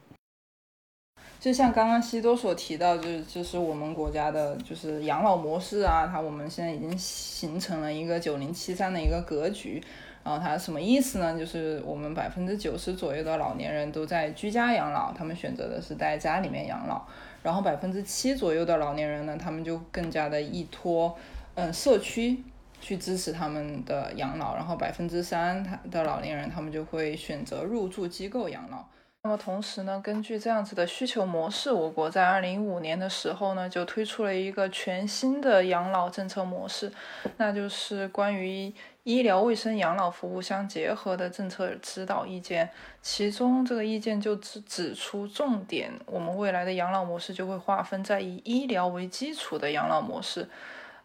[1.38, 9.82] 就像刚刚西多所提到，就是就是我们国家的，就是养老模式啊，它我们现在已经形成了一个九零七三的一个格局。
[10.24, 11.36] 然后它什么意思呢？
[11.38, 17.02] 就是我们百分之九十左右的老年人都在居家养老，他们选择的是在家里面养老。
[17.42, 21.16] 然后百分之七左右的老年人呢，他们就更加的依托，
[21.54, 22.40] 嗯，社区，
[22.80, 28.84] 去支持他们的养老，然后百分之三他的老年人他们就会选择入住机构养老。
[29.24, 36.90] 那么同时呢，根据这样子的需求模式，我国在二零一五年的时候呢，就推出了一个全新的养老政策模式，
[37.36, 42.68] 那就是关于医疗卫生养老服务相结合的政策指导意见。
[43.00, 50.48] 其中这个意见就指指出重点，我们未来的养老模式就会划分在以医疗为基础的养老模式。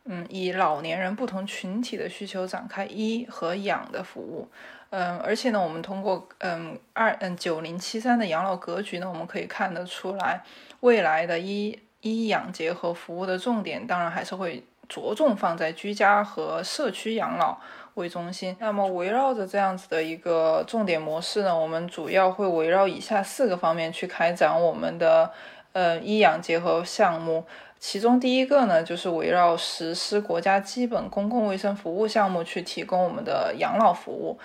[0.10, 4.48] 嗯，以老年人不同群体的需求展开医和养的服务。
[4.90, 10.44] 嗯，而且呢，我们通过嗯二嗯九零七三的养老格局呢，我们可以看得出来，
[10.80, 17.58] 未来的医医养结合服务的重点，当然还是会着重放在居家和社区养老
[17.96, 18.56] 为中心。
[18.60, 25.30] 那么围绕着这样子的一个重点模式呢，我们主要会围绕以下四个方面去开展我们的
[25.74, 27.44] 呃医养结合项目。
[27.80, 34.40] 其中第一个呢，就是围绕实施国家基本公共卫生服务项目去提供我们的养老服务。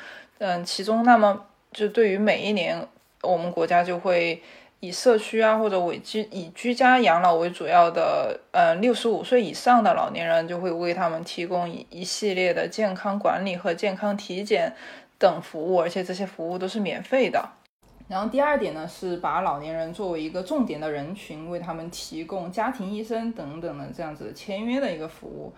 [0.45, 2.85] 嗯，其中那么就对于每一年，
[3.23, 4.43] 我们国家就会
[4.81, 14.75] 以社区啊或者为居以居家养老为主要的，呃，六十五岁以上的老年人就会为他们提供一一系列的健康管理和健康体检
[15.17, 17.49] 等服务，而且这些服务都是免费的。
[18.09, 25.53] 然后第二点呢，是把老年人作为一个重点的人群，为他们提供家庭医生等等的这样子签约的一个服务。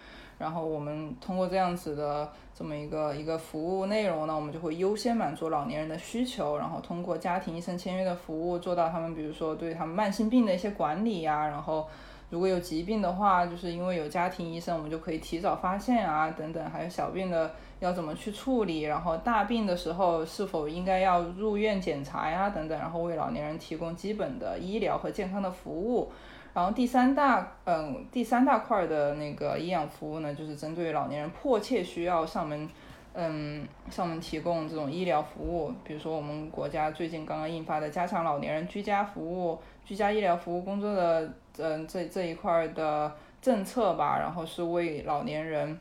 [0.44, 11.86] 然后我们通过这样子的这么一个一个服务内容呢，我们就会优先满足老年人的需求，然后通过家庭医生签约的服务，做到他们比如说对他们慢性病的一些管理呀，然后。
[12.30, 26.10] 如果有疾病的话，就是因为有家庭医生，我们就可以提早发现啊，等等，还有小病的要怎么去处理，然后大病的时候是否应该要入院检查呀，等等，然后为老年人提供基本的医疗和健康的服务。
[26.54, 32.66] 然后第三大，嗯，第三大块的那个医养服务呢，就是针对老年人迫切需要上门，
[33.12, 35.72] 嗯，上门提供这种医疗服务。
[35.84, 41.30] 比如说我们国家最近刚刚印发的加强老年人居家服务、居家医疗服务工作的。
[41.56, 45.78] 嗯，这这一块的政策吧，然后是为老年人，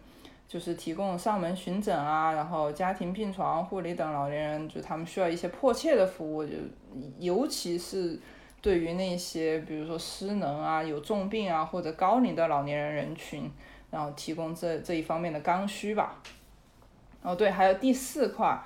[0.48, 6.52] 就是提供上门巡诊啊，然后家庭病床护理等老年人，就他们需要一些迫切的服务，就
[7.18, 8.20] 尤其是
[8.64, 13.52] 对于那些比如说失能啊、有重病啊或者高龄的老年人人群，
[13.92, 16.20] 然后提供这这一方面的刚需吧。
[17.22, 18.60] 哦，对，还有第四块。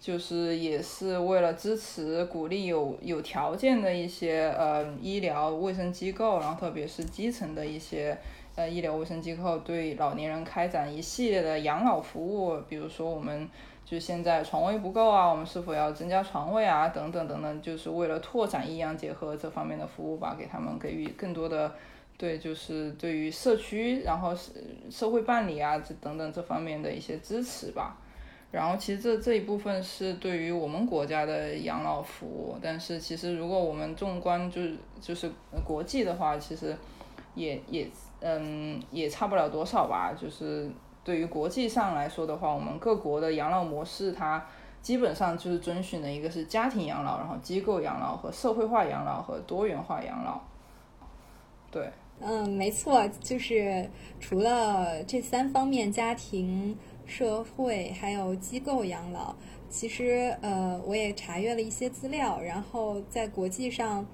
[0.00, 8.18] 就是也是为了支持鼓励有有条件的一些呃医疗卫生机构，然后特别是基层的一些
[8.56, 13.48] 呃医疗卫生机构对老年人开展一系列的养老服务，比如说我们
[13.92, 21.70] 就现在床位不够啊，我们是否要增加床位啊等等等等，就是为了拓展医养结合这方面的服务吧，给他们给予更多的
[22.16, 24.50] 对就是对于社区然后是
[24.90, 27.98] 社会办理啊这等等这方面的一些支持吧。
[28.50, 35.30] 然后其实这这一部分是对于我们国家的养老服务，但是其实如果我们纵观就是就是
[35.66, 36.74] 国际的话，其实
[37.34, 37.86] 也也
[38.20, 40.14] 嗯也差不了多少吧。
[40.18, 40.70] 就是
[41.04, 44.44] 对于国际上来说的话，我们各国的养老模式它
[44.80, 50.40] 基本上就是遵循的一个是家庭养老，然后机构养老和社会化养老和多元化养老。
[51.70, 53.88] 对，嗯，没错，就是
[54.20, 56.76] 除了这三方面，家庭。
[57.04, 59.34] 社会还有机构养老，
[59.68, 64.06] 其实呃，我也查阅了一些资料，然后在国际上，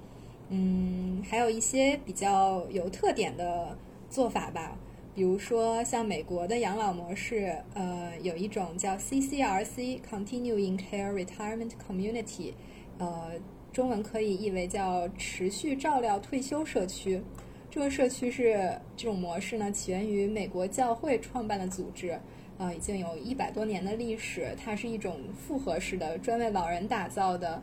[0.49, 3.77] 嗯，还有一些比较有特点的
[4.09, 4.73] 做法吧。
[5.19, 12.53] 比如说像美国的养老模式，呃，有一种叫 CCRC（Continuing Care Retirement Community），
[12.99, 13.33] 呃，
[13.73, 17.21] 中文可以译为叫持续照料退休社区。
[17.69, 22.17] 这个社区是这种模式呢，起源于美国教会创办的组织。
[22.57, 24.55] 啊，已经有一百多年的历史。
[24.57, 27.61] 它是一种复合式的，专为老人打造的，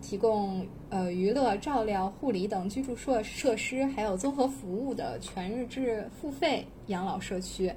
[0.00, 7.72] 提供呃娱乐、照料、护理等居住设设施，还有综合服务的全日制付费养老社区。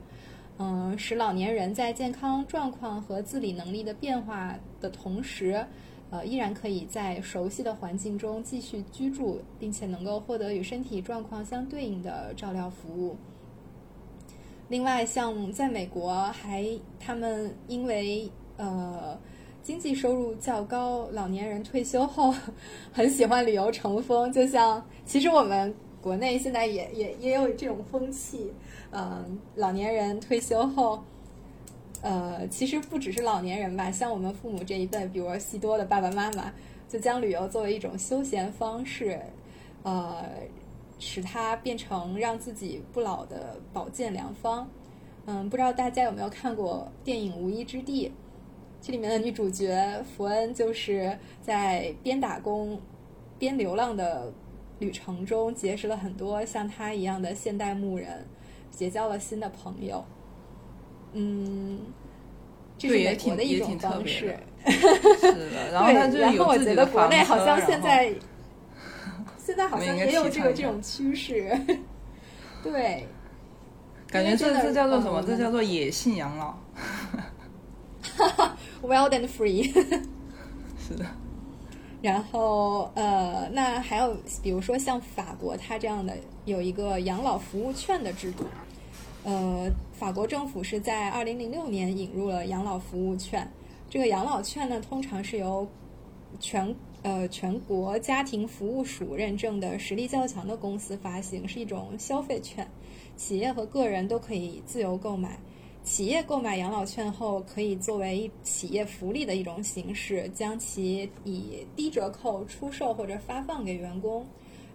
[0.58, 5.66] 嗯，使老年人在健康状况和自理能力的变化的同时，
[6.12, 13.18] 呃，依然可以在熟悉的环境中继续居住，并且能够获得与身体状况相对应的照料服务。
[14.70, 16.66] 另外，像在美国，还
[17.00, 19.20] 他们因为呃
[19.64, 22.34] 经济收入较高，老年人退休后
[22.92, 24.32] 很喜欢旅游成风。
[24.32, 28.52] 就像其实我们国内现在也也也有这种风气，
[28.92, 31.04] 嗯，老年人退休后，
[32.02, 36.52] 呃，其实不只是老年人吧，像我们父母这一辈，比如说戏多的爸爸妈妈，
[36.90, 39.20] 就将旅游作为一种休闲方式，
[39.84, 40.26] 呃。
[41.04, 44.70] 使它变成让自己不老的保健良方，
[45.26, 48.08] 嗯，不知道大家有没有看过电影《无依之地》？
[48.82, 52.82] 这里面的女主角福恩就是在边打工
[53.38, 54.34] 边流浪的
[54.80, 58.26] 旅程中，结识了很多像她一样的现代牧人，
[58.72, 60.04] 结交了新的朋友。
[61.14, 61.80] 嗯，
[62.78, 64.36] 这是美国的一种方式。
[64.66, 68.14] 是的，然后他就然后我觉得国内好像现在
[69.38, 71.56] 现在好像也有这个这种趋势。
[72.64, 73.08] 对，
[74.08, 75.22] 感觉这这叫做什么？
[75.22, 76.56] 嗯这叫做野性养老。
[78.82, 79.72] wild and free。
[80.78, 81.06] 是的，
[82.02, 88.46] 然后呃，那还有比如说像法国，它这样的有一个养老服务券的制度。
[89.24, 93.48] 呃，法国政府是在二零零六年引入了养老服务券。
[93.88, 95.68] 这个养老券呢，通常是由
[96.40, 102.68] 全呃全国家庭服务署认证的实力较强的公司发行，是一种消费券，
[103.16, 105.38] 企业和个人都可以自由购买。
[105.84, 114.26] 企业购买养老券后，可以作为企业福利的一种形式，将其以低折扣出售或者发放给员工，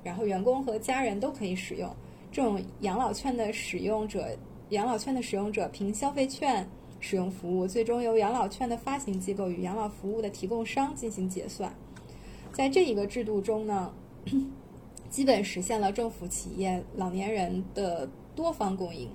[0.02, 1.88] 然后员工和家人都可以使用。
[2.32, 4.36] 这种养老券的使用者，
[4.70, 11.72] 养老券的使用者凭消费券使用服务，最终由养老券的发行机构与养老服务的提供商进行结算。
[12.52, 13.92] 在这一个制度中呢，
[15.08, 19.08] 基本实现了政府、企业、老年人的多方共赢。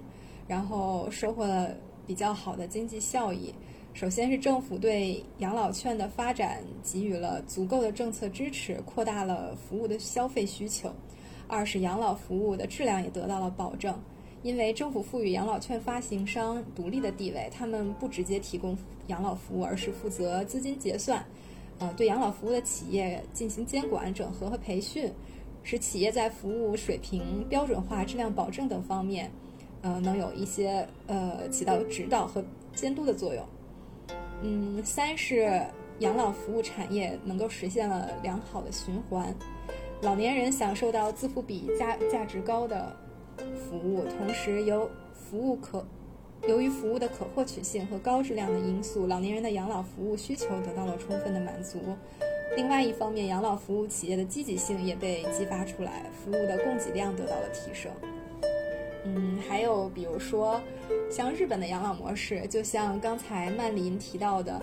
[0.51, 1.73] 然后收获了
[2.05, 3.53] 比较好的经济效益。
[3.93, 10.89] 首先是政府对养老券的发展给予了足够的政策支持，扩大了服务的消费需求；
[11.47, 13.97] 二是养老服务的质量也得到了保证，
[14.43, 18.77] 因为政府赋予养老券发行商独立的地位，他们不直接提供
[19.07, 21.25] 养老服务，而是负责资金结算，
[21.79, 25.09] 呃，对养老服务的企业进行监管、整合和培训，
[25.63, 29.31] 使企业在服务水平标准化、质量保证等方面。
[29.81, 33.43] 呃，能有一些呃起到指导和监督的作用。
[34.43, 35.61] 嗯，三是
[35.99, 39.33] 养老服务产业能够实现了良好的循环，
[40.01, 42.95] 老年人享受到自付比价价值高的
[43.37, 45.85] 服务，同时由服务可
[46.47, 51.79] 由于服务的可获取性和高质量的因素，老年人的养老服务需求得到了充分的满足。
[52.55, 57.91] 另外一方面，养老服务企业的积极性也被激发出来，服务的供给量得到了提升。
[59.05, 60.61] 嗯，还有比如说，
[61.09, 64.61] 像日本的养老模式，就像刚才曼琳提到的，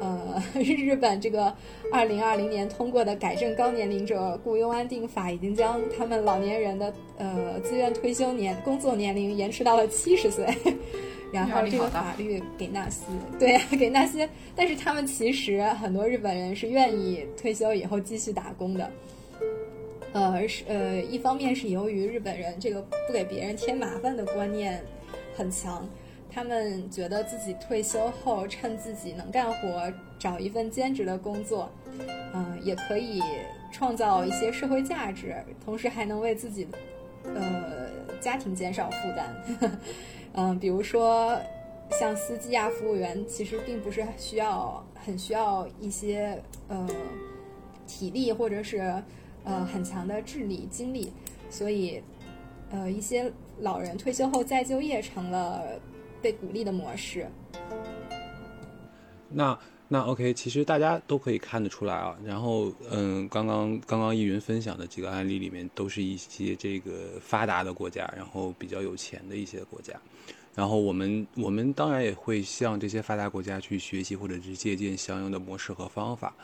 [0.00, 1.54] 呃， 日本这个
[1.92, 10.46] 二零二零年通过的改正高年龄者雇佣安定法，已经将他们老年人的呃自愿退休年工作年龄延迟到了七十岁。
[11.32, 13.02] 然后这个法律给那些
[13.40, 18.88] 对呀、给那些，但是他们其实很多日本人是愿意退休以后继续打工的。
[20.14, 24.80] 呃，是呃，一方面是由于日本人这个不给别人添麻烦的观念
[25.36, 25.84] 很强，
[26.30, 31.68] 他们觉得自己退休后趁自己能干活，找一份兼职的工作，
[32.32, 33.20] 嗯、也可以
[33.72, 35.34] 创造一些社会价值，
[35.64, 36.68] 同时还能为自己
[37.24, 37.90] 呃
[38.20, 39.80] 家庭减少负担。
[40.34, 41.36] 嗯、 比如说
[41.90, 46.88] 像司机啊、服务员，其实并不是需要很需要一些呃
[47.84, 48.94] 体力或者是。
[49.44, 51.12] 呃，很强的智力、精力，
[51.50, 52.02] 所以，
[52.70, 53.30] 呃，一些
[53.60, 55.62] 老人退休后再就业成了
[56.22, 57.28] 被鼓励的模式。
[59.28, 62.16] 那那 OK，其实大家都可以看得出来啊。
[62.24, 69.92] 然后，嗯，刚刚刚刚易云分享的几个案例里面，都是一些这个发达的国家，然后比较有钱的一些国家。
[70.54, 76.34] 然后我们我们当然也会向这些发达国家去学习，或者是借鉴相应的模式和方法。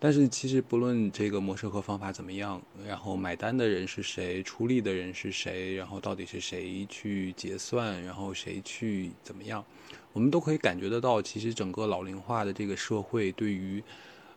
[0.00, 9.64] 但是其实不论这个模式和方法怎么样，然后买单的人是谁，出力的人是谁，然后到底是谁去结算，然后谁去怎么样，
[10.12, 13.82] 我们都可以感觉得到，其实整个老龄化的这个社会对于，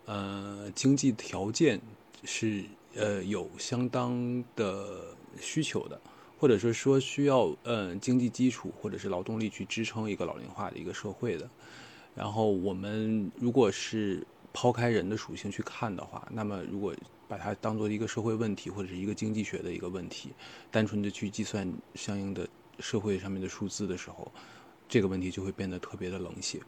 [0.06, 1.80] 呃，经济条件
[2.24, 2.64] 是
[2.96, 6.02] 呃有相当的需求的，
[6.40, 11.48] 或者是说需要呃经济基础或者是劳动力去支撑一个老龄化的一个社会的。
[12.14, 16.94] 然后我们如果是抛开人的属性去看的话，那么如果
[17.28, 20.32] 把它当做一个社会问题或者是一个经济学的一个问题，
[20.70, 22.48] 单纯的去计算相应的
[22.80, 24.30] 社会上面的数字的时候，
[24.90, 26.60] 这个问题就会变得特别的冷血，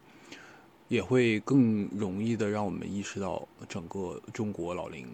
[0.87, 5.05] 也会更容易的让我们意识到整个中国老龄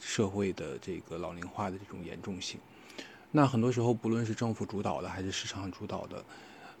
[0.00, 2.58] 社会的这个老龄化的这种严重性。
[3.30, 6.24] 那很多时候，不论是政府主导的还是市场主导的，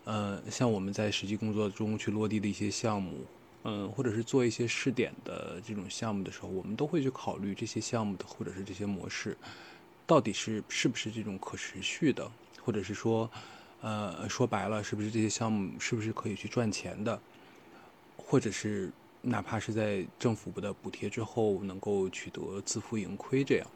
[0.04, 3.24] 呃，像我们在实际工作中去落地的一些项目。
[3.70, 9.36] 嗯，或者是做一些试点的这种项目的时候，我们都会去考虑这些项目的或者是这些模式，
[10.06, 12.26] 到底是是不是这种可持续的，
[12.64, 13.30] 或者是说，
[13.82, 17.20] 呃，说白了，是不是这些项目是不是可以去赚钱的，
[18.16, 18.90] 或者是
[19.20, 23.66] 哪怕是在政府的补贴之后能够取得自负盈亏这样？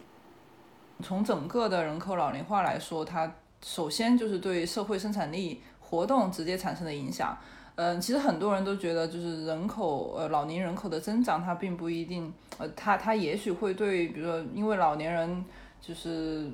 [1.02, 3.30] 从整个的人口老龄化来说，它
[3.62, 7.36] 首先就是对社会生产力活动直接产生的影响。
[7.74, 15.44] 嗯，其实很多人都觉得，就是人口呃老年人口的增长，它并不一定呃，它它也许会对，比如说因为老年人
[15.80, 16.50] 就是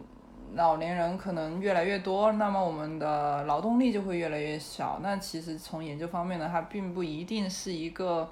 [0.54, 5.00] 老年人可能越来越多，那么我们的劳动力就会越来越小。
[5.02, 8.28] 那其实从研究方面呢，它并不一定是一个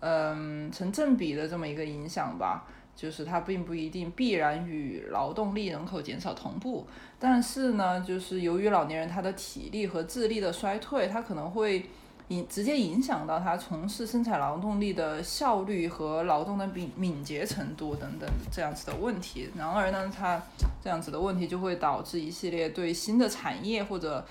[0.00, 2.66] 嗯成正比的这么一个影响吧。
[2.96, 6.86] 就是它并不一定必然与劳动力人口减少同步，
[7.18, 11.84] 但是呢，就是由于老年人他的体力和智力的衰退，他可能会
[12.28, 19.50] 影直接影响到他从事生产劳动力的效率和劳动的敏敏捷程度等等这样子的问题。
[19.56, 20.42] 然而呢，它
[20.82, 24.24] 这样子的问题就会导致一系列对新的产业或者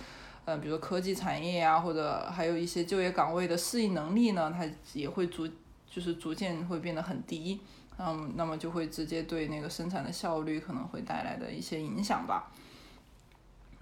[0.46, 5.48] 呃，比如说科技产业啊，或者还有一些就业岗位的适应能力呢，它也会逐
[5.88, 7.62] 就是逐渐会变得很低。
[8.00, 12.52] 嗯，那么就会直接对那个生产的效率可能会带来的一些影响吧。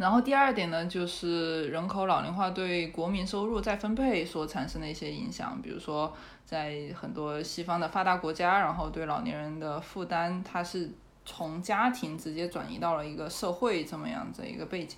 [0.02, 6.12] 然后第二点呢，就是人口老龄化对国民收入再分配所产生的一些影响，比如说
[6.43, 10.91] 在很多西方的发达国家，然后对老年人的负担，它是
[11.24, 14.97] 从家庭直接转移到了一个社会这么样子一个背景。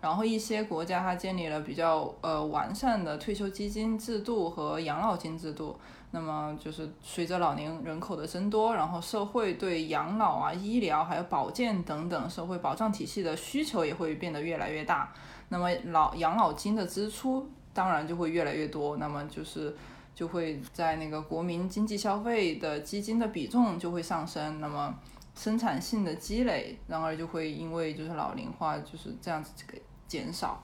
[0.00, 5.76] 然后一些国家它建立了比较呃完善的退休基金制度和养老金制度。
[6.14, 15.12] 那么就是随着老年人口的增多，然后社会对养老啊、医疗还有保健等等社会保障体系的需求也会变得越来越大。
[15.48, 18.96] 那么老养老金的支出当然就会越来越多。
[18.98, 19.76] 那么就是
[20.14, 24.60] 就会在那个国民经济消费的基金的比重就会上升。
[24.60, 24.94] 那么
[25.34, 30.62] 生产性的积累，然而就会因为就是老龄化就是这样子这个减少。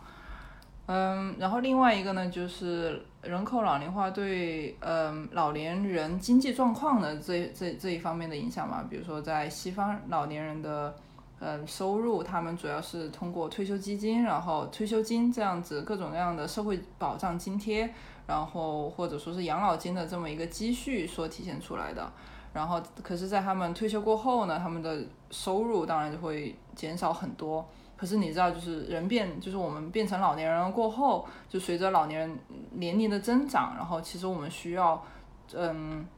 [0.92, 8.84] 嗯，然后另外一个呢，就是人口老龄化对嗯老年人经济状况的这这这一方面的影响嘛。
[8.90, 10.92] 比如说在西方老年人的
[11.38, 17.88] 嗯收入，他们主要是通过退休基金，然后退休金这样子各种各样的社会保障津贴，
[18.26, 22.10] 然后或者说是养老金的这么一个积蓄所体现出来的。
[22.52, 27.64] 然后可是，在他们退休过后呢，他们的收入当然就会减少很多。
[28.00, 32.38] 可是你知道，就是人变，就是我们变成老年人过后，就随着老年人
[32.72, 35.04] 年龄的增长，然后其实我们需要，
[35.52, 36.08] 嗯，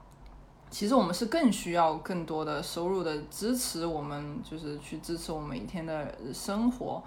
[0.71, 7.03] 其实我们是更需要更多的收入的支持，我们就是去支持我们每天的生活，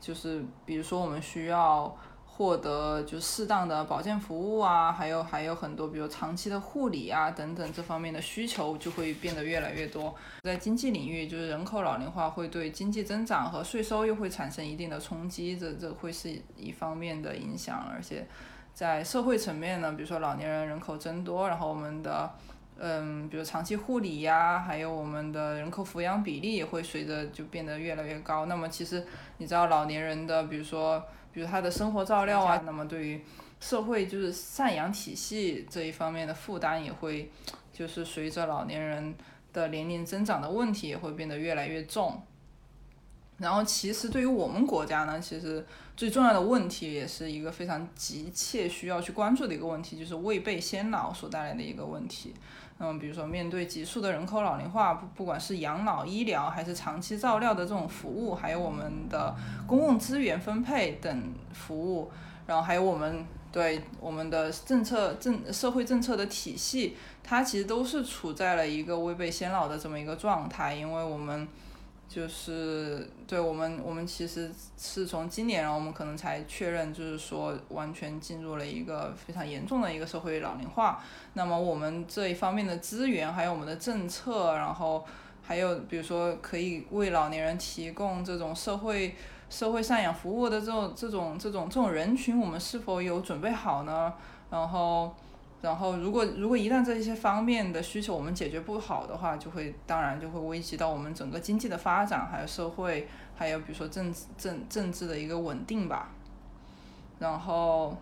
[0.00, 1.92] 就是比如说我们需要。
[2.40, 10.14] 获得就适当的保健服务啊，还有还有很多，比如长期的护理啊等等这方面的需求就会变得越来越多。
[10.42, 17.86] 在经济领域，就是人口老龄化会对经济增长和税收又会产生一定的冲击，这这会是一方面的影响。
[17.92, 18.26] 而且
[18.72, 22.32] 在社会层面呢，比如说老年人人口增多，然后我们的
[22.78, 28.46] 嗯，比如长期护理呀，还有我们的人口抚养比例也会随着就变得越来越高。
[28.46, 29.06] 那么其实
[29.38, 31.02] 你知道老年人的，比如说。
[31.32, 33.24] 比如他的生活照料啊，那么对于
[33.60, 37.30] 社会就是赡养体系这一方面的负担也会，
[37.72, 39.14] 就是随着老年人
[39.52, 42.20] 的年龄增长的问题也会变得越来越重。
[43.40, 45.64] 然后其实对于我们国家呢，其实
[45.96, 52.34] 最重要的问题也是一个非常急切需要去关注的一个问题，就是未备先老所带来的一个问题。
[52.78, 59.34] 嗯，比如说面对急速的人口老龄化，不不管是养老、医疗，还是长期照料的这种服务，还有我们的
[59.66, 62.10] 公共资源分配等服务，
[62.46, 71.48] 然后还有我们对我们的政策政社会政策的体系，它其实都是处在了一个未备先老的这么一个状态，因为我们。
[72.10, 81.00] 就是对我们，我们其实是从今年，然后我们可能才确认，就是说完全进入了一个非常严重的一个社会老龄化。
[81.34, 85.06] 那么我们这一方面的资源，还有我们的政策，然后
[85.40, 89.14] 还有比如说可以为老年人提供这种社会
[89.48, 94.12] 社会赡养服务的这种这种这种这种人群，我们是否有准备好呢？
[94.50, 95.14] 然后。
[95.62, 103.06] 然后，如果如果一旦这些方面的需求我们解决不好的话，就会当然就会危及到我们整个经济的发展，还有社会，
[103.36, 106.08] 还有比如说政治政政治的一个稳定吧。
[107.18, 107.94] 然后，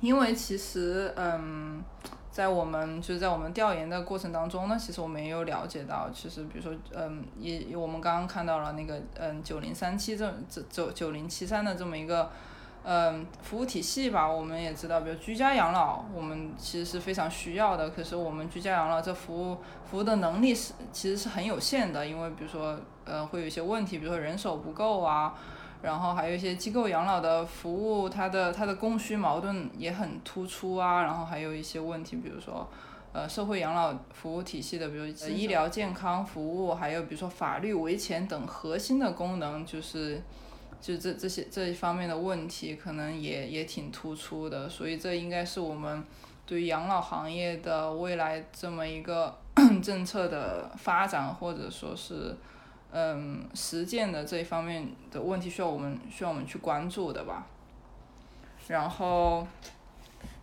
[0.00, 1.82] 因为其实嗯，
[2.30, 12.30] 在我们就是在我们调研的过程当中呢，其实我们也有了解到，其实比如说嗯，也我们刚刚看到了那个嗯九零三七这这九九零七三的这么一个。
[12.82, 17.90] 嗯，服务体系吧，我们也知道，比如居家养老，我们其实是非常需要的。
[17.90, 25.34] 可是我们居家养老这服务服务的能力是其实是很有限的，因为比如说，呃，会有一些问题，比如说人手不够啊，
[25.82, 31.02] 然后还有一些机构养老的服务，它的它的供需矛盾也很突出啊。
[31.02, 32.66] 然后还有一些问题，比如说，
[33.12, 40.22] 呃，社会养老服务体系的，比如医疗健康服务，还有比如说法律维权等核心的功能，就是
[40.80, 44.68] 就这这些这一方面的问题，可能也也挺突出的。
[44.68, 46.02] 所以这应该是我们
[46.46, 49.38] 对于养老行业的未来这么一个
[49.82, 52.36] 政策的发展，或者说是。
[52.92, 57.46] 嗯，实践的这一方面的问题需要我们需要我们去关注的吧。
[58.66, 59.46] 然后，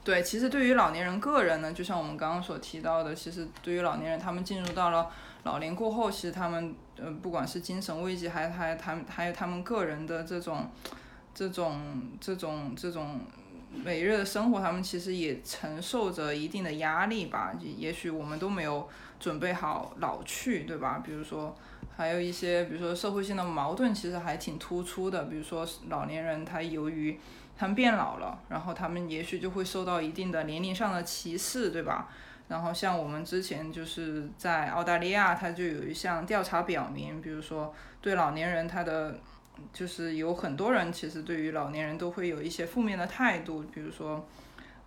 [0.08, 5.12] 对，其实对于老年人个人呢，就像我们刚刚所提到的，其实对于老年人，他们进入到了
[5.44, 10.70] 老年过后，其实他们呃，不管是精神危机，还还他们还有他们个人的这种
[11.36, 13.20] 这种这种这种
[13.74, 17.52] 每日的生活，他们其实也承受着一定的压力吧。
[17.62, 18.88] 也许我们都没有
[19.20, 21.02] 准备好老去，对吧？
[21.06, 21.54] 比如说。
[21.98, 25.24] 还有一些，比如说社会性的矛盾，其实还挺突出的。
[25.24, 27.20] 比如说老年人，他由于
[27.58, 32.10] 他们变老了，然后他们也许就会受到一定的年龄上的歧视，对吧？
[32.48, 39.20] 然后像我们之前就是在澳大利亚，它就有一项调查表明，比如说对老年人，他的
[39.74, 44.26] 就是有很多人其实对于老年人都会有一些负面的态度，比如说，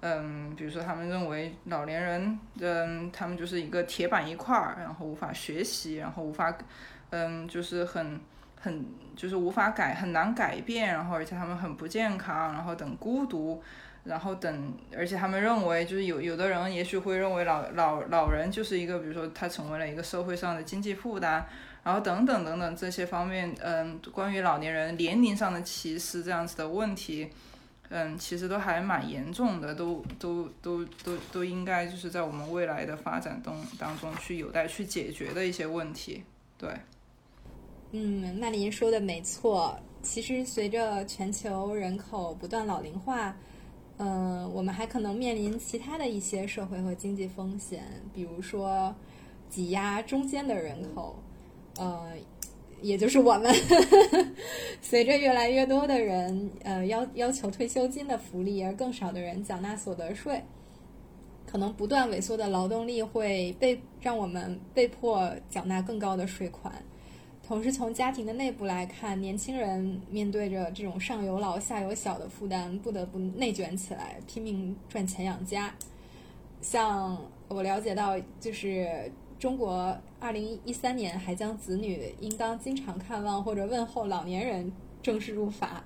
[0.00, 6.56] 嗯，比如说他们认为老年人，嗯，他们就是一个铁板一块儿，然后无法学习，然后无法。
[7.12, 8.20] 嗯，就是很
[8.60, 8.84] 很
[9.16, 13.62] 就是无法改，很难改变，然后而且他们很不健康，然后等孤独，
[14.04, 21.44] 然后等，而且他们认为就是有有的人也许会认为老老老人就是一个，比如说他成为了一个社会上的经济负担，
[21.82, 27.30] 然后等等等等这些方面，嗯，关于老年人年龄上的歧视这样子的问题，
[27.88, 36.22] 嗯，其实都还蛮严重的，都都都都都应该就是在我们未来的发展中当中去有待去解决的一些问题，
[36.58, 36.68] 对。
[37.92, 39.76] 嗯，那您说的没错。
[40.02, 43.36] 其实随着全球人口不断老龄化，
[43.98, 47.82] 嗯，我们还可能面临其他的一些社会和经济风险，
[48.14, 48.94] 比如说
[49.48, 51.14] 挤压中间的人口，
[51.78, 52.12] 呃，
[52.80, 53.52] 也就是我们。
[54.80, 60.42] 随着越来越多的人呃要要求退休金的福利，而更少的人缴纳所得税，
[61.44, 66.72] 可能不断萎缩的劳动力会被让我们被迫缴纳更高的税款。
[67.50, 75.74] 同时，从家庭的内部来看，年轻人面对着这种上有老下有小的负担，不得不内卷起来，拼命赚钱养家。
[76.62, 84.72] 像我了解到，就是中国二零一三年还将子女应当经常看望或者问候老年人
[85.02, 85.82] 正式入法，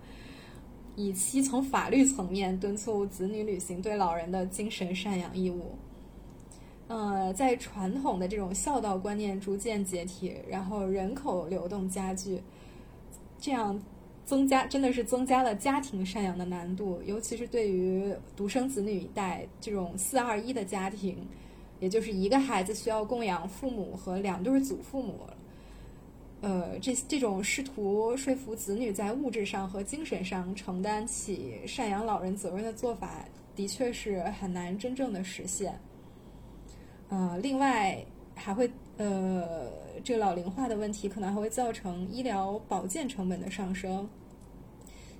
[0.96, 5.78] 以期从法律层面敦促子女履行对老人的精神赡养义务。
[6.86, 12.42] 呃，在传统的这种孝道观念逐渐解体，然后人口流动加剧，
[13.38, 13.80] 这样
[14.26, 21.26] 增加真的是增加了家庭赡养的难度，尤其是对于独生子女一代这种四二一的家庭，
[21.80, 25.20] 也就是一个孩子需要供养父母和两对祖父母，
[26.42, 33.24] 呃，这这种试图说服子女在物质上和精神上承担起赡养老人责任的做法，
[33.56, 35.74] 的确是很难真正的实现。
[37.08, 39.70] 呃，另外还会呃，
[40.02, 44.08] 这个老龄化的问题可能还会造成医疗保健成本的上升，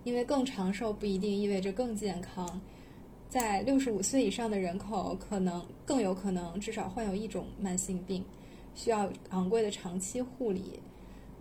[0.03, 2.61] 因为更长寿不一定意味着更健康，
[3.29, 8.25] 在六十五岁以上的人口，可能更有可能至少患有一种慢性病，
[8.75, 10.81] 需要昂贵的长期护理。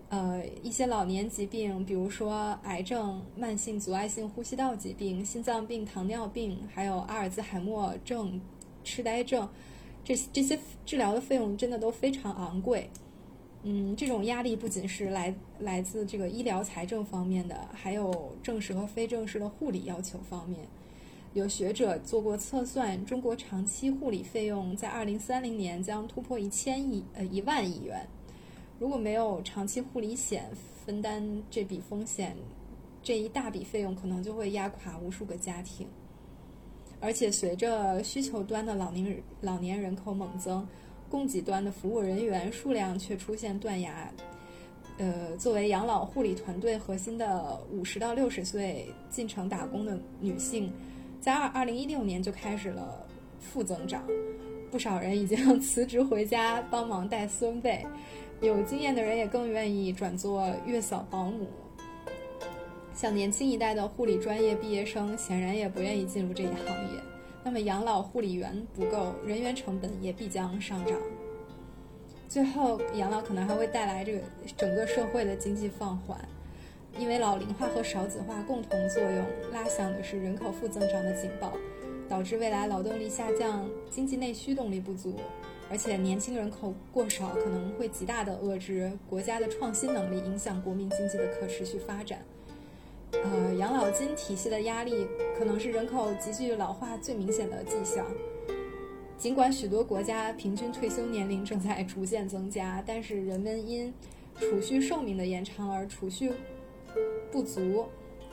[0.09, 8.39] 呃，一些老年疾病，比如说癌症、慢性阻碍性呼吸道疾病、心脏病、糖尿病，还有阿尔兹海默症、
[8.83, 9.49] 痴呆症。
[10.03, 12.89] 这这些治疗的费用真的都非常昂贵，
[13.63, 20.59] 嗯，这种压力不仅是来来自这个医疗财政方面的，还有正式和非正式的护理要求方面。
[21.33, 28.05] 有学者做过测算，中国长期护理费用在二零三零年将突破一千亿呃一万亿元。
[28.77, 30.49] 如果没有长期护理险
[30.85, 32.35] 分担这笔风险，
[33.01, 35.87] 这一大笔费用可能就会压垮无数个家庭。
[37.03, 40.65] 而且随着需求端的老年老年人口猛增，
[41.09, 44.09] 供给端的服务人员数量却出现断崖。
[44.97, 50.71] 呃，作为养老护理团队核心的五十到六十岁进城打工的女性，
[51.19, 53.05] 在二二零一六年就开始了
[53.37, 54.01] 负增长，
[54.71, 57.85] 不少人已经 辞职回家帮忙带孙辈，
[58.39, 61.47] 有经验的人也更愿意转做月嫂保姆。
[62.95, 66.99] 像年轻一代的护理专业毕业生，显然也不愿意进入这一行业。
[67.43, 70.95] 那么，养老护理员不够，人员成本也必将上涨。
[72.29, 74.19] 最后，养老可能还会带来这个
[74.55, 76.17] 整个社会的经济放缓。
[76.97, 81.51] 因为老龄化和少子化共同作用，拉响的是人口负增长的警报，
[82.07, 85.15] 导致未来劳动力下降，经济内需动力不足，
[85.71, 92.19] 而且年轻人口过少，可能会极大的遏制国家的创新能力，影响国民经济的可持续发展。
[93.21, 95.07] 呃，养老金体系的压力
[95.37, 98.05] 可能是人口急剧老化最明显的迹象。
[99.17, 103.93] 尽管许多国家平均退休年龄正在逐渐增加，但是人们因
[104.39, 106.31] 储蓄寿命的延长而储蓄。
[107.31, 107.85] 不足，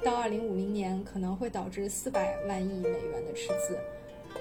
[0.03, 3.79] 到二零五零年可能会导致四百万亿美元的赤字，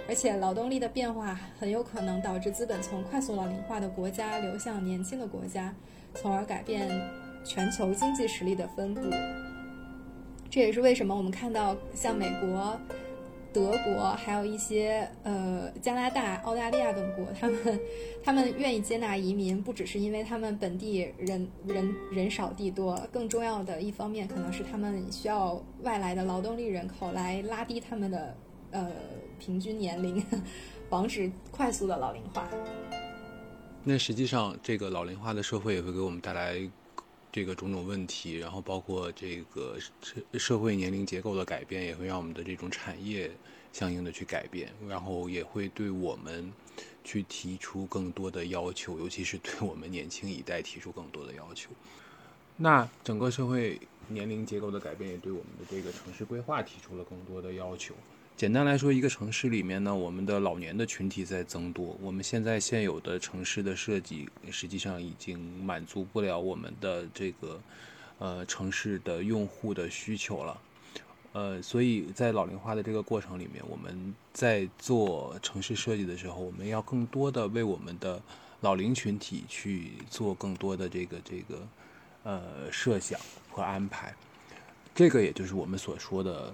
[0.08, 5.74] 而且劳动力的变化很有可能导致资本从快速老龄化的国家流向年轻的国家，
[6.16, 6.90] 从而改变
[7.46, 9.02] 全球经济实力的分布。
[10.50, 12.80] 这也是为什么我们看到像美国。
[13.52, 17.80] 德国还有一些呃加拿大、澳大利亚等国，他们
[18.24, 28.38] 他们愿意接纳移民，不只是因为他们本地人人人少地多，更重要的一方面可能是他们需要外来的劳动力人口来拉低他们的
[28.70, 28.92] 呃
[29.40, 30.24] 平均年龄，
[30.88, 32.48] 防止快速的老龄化。
[33.84, 36.70] 那实际上，这个老龄化的社会也会给我们带来。
[37.32, 43.30] 这个种种问题，然后包括这个社社会年龄结构的改变，也会让我们的这种产业
[43.72, 46.52] 相应的去改变，然后也会对我们
[47.04, 51.70] 去提出更多的要求，尤其是对我们年轻一代提出更多的要求。
[52.58, 57.94] 那整个社会年龄结构的改变，也对我们的这个城市规划提出了更多的要求。
[58.40, 61.98] 简单来说，一个城市里面呢，我们的老年的群体在增多。
[62.02, 67.62] 我们现在现有的城市的设计，实际上已经满足不了我们的这个，
[68.18, 70.62] 呃，城市的用户的需求了。
[71.34, 78.22] 呃，所以在老龄化的这个过程里面，我们在做城市设计的时候，我们要更多的为我们的
[78.62, 81.68] 老龄群体去做更多的这个这个，
[82.24, 83.20] 呃，设想
[83.52, 84.16] 和安排。
[84.96, 86.54] 这个也就是我们所说的。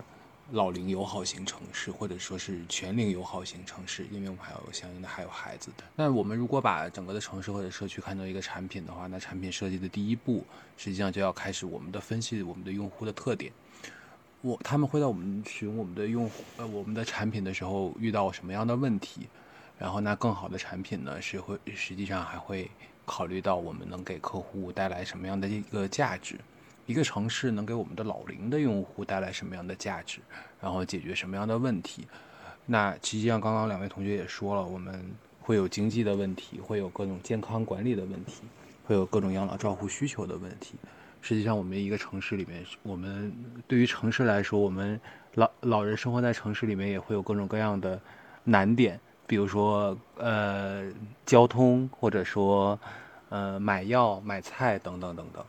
[0.51, 5.83] 老龄友好型城市，或者说是全龄友好型城市，因为我们还有相应的还有孩子的。
[5.95, 10.45] 那我们如果把整个的城市或者社区看作一个产品的话，那产品设计的第一步，
[10.77, 13.51] 实际上就要开始我们的分析我们的用户的特点。
[14.41, 19.27] 我他们会在我们使用我们的用户呃我们的产品的时候遇到什么样的问题？
[19.79, 22.69] 然后那更好的产品呢，是会实际上还会
[23.03, 26.39] 考虑到我们能给客户带来什么样的一个价值。
[26.85, 30.19] 一个城市能给我们的老龄的用户带来什么样的价值，
[30.61, 32.07] 然后解决什么样的问题？
[32.65, 35.03] 那实际上，刚刚两位同学也说了，我们
[35.39, 38.41] 会有经济的问题，会有各种健康管理的问题，
[38.85, 40.75] 会有各种养老照护需求的问题。
[41.21, 43.33] 实际上，我们一个城市里面，我们
[43.67, 44.99] 对于城市来说，我们
[45.33, 47.99] 老老人生活在城市里面，也会有各种各样的
[48.43, 50.91] 难点，比如说呃
[51.25, 52.79] 交通，或者说
[53.29, 55.43] 呃买药、买菜等等等等。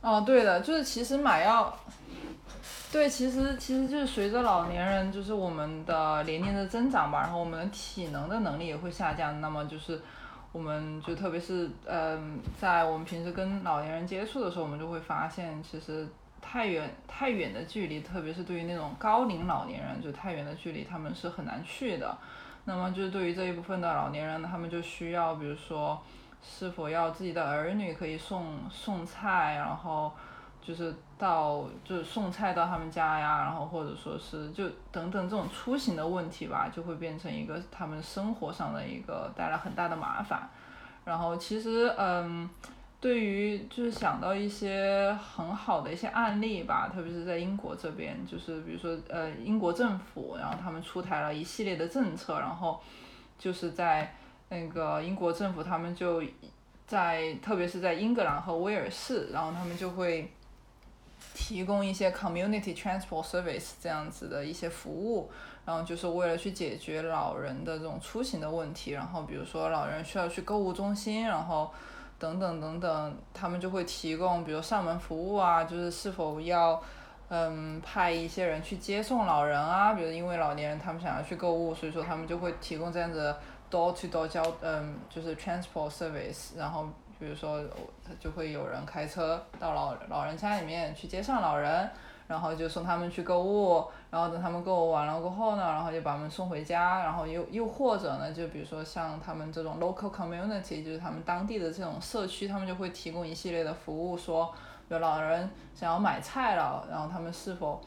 [0.00, 1.76] 哦，对的，就是其实买药，
[2.92, 10.00] 对，其实其实就是随着老年人就是我们的年龄的增长吧，然后我们的体能的能力也会下降，那么就是
[10.52, 16.06] 我们就特别是嗯，在我们平时跟老年人接触的时候，我们就会发现，其实
[16.40, 22.16] 太远太远的距离，特别是对于那种高龄老年人，就太远的距离他们是很难去的。
[22.64, 26.00] 那么就是对于这一部分的老年人，他们就需要，比如说。
[26.40, 30.12] 是否要自己的儿女可以送送菜，然后
[30.62, 40.48] 就是到就是送菜到他们家呀，然后或者说是就等等这种出行的问题吧，就会变成一个他们生活上的一个带来很大的麻烦。
[41.04, 42.48] 然后其实嗯，
[43.00, 52.80] 对于就是想到一些很好的一些案例吧，特别是在英国这边，就是比如说呃英国政府，然后他们出台了一系列的政策，然后
[53.38, 54.14] 就是在。
[54.50, 56.22] 那个英国政府他们就
[56.86, 60.32] 在，特别是在英格兰和威尔士，然后他们就会
[61.34, 65.30] 提供一些 community transport service 这样子的一些服务，
[65.66, 71.70] 然后就是为了去解决老人的这种出行的问题，然后比如说老人需要去购物中心，然后
[72.18, 76.82] 等等等等，他们就会提供，比如上门服务啊，就是是否要
[77.28, 83.36] 嗯派一些人去接送老人啊，比如因为老年人他们想要去购物，所以说他们就会提供这样子。
[83.70, 86.86] Door to door 交嗯就是 transport service，然后
[87.18, 87.62] 比如说
[88.18, 91.90] 就会有人开车到老老人家里面去接上老人，
[92.26, 104.52] 然后就送他们去购物，然后等他们购物完了过后呢，然后就把他们送回家，然后又又或者呢，就比如说像他们这种 local community，就是他们当地的这种社区，他们就会提供一系列的服务，说
[104.88, 107.80] 有老人想要买菜了，然后他们是否，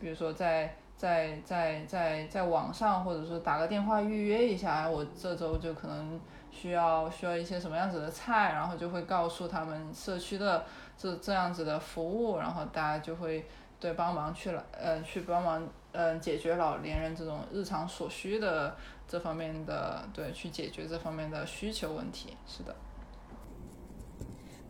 [0.00, 0.76] 比如说在。
[0.96, 6.18] 在在在在网上，或者说打个电话预约一下，我这周就可能
[6.50, 10.64] 需要需要一些什么样子的菜，然后就会告诉他们社区的
[10.96, 13.46] 这这样子的服务，然后大家就会
[13.78, 18.74] 对帮忙去了，呃，去帮忙，嗯，解决老年人这种日常所需的
[19.06, 22.34] 这方面的，对，去解决这方面的需求问题。
[22.46, 22.74] 是的。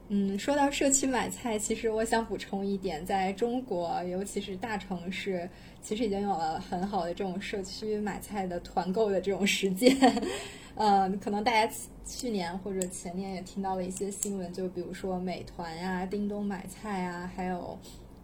[0.08, 5.50] 嗯，说到社区买菜，其实我想补充一点，在中国，尤其是大城市，
[5.82, 9.96] 其实已经有了很好的这种社区买菜的团购的这种实践。
[10.76, 17.76] 嗯，可能大家去年或者前年也听到了一些新闻，就比如说美团呀、叮咚买菜啊，还有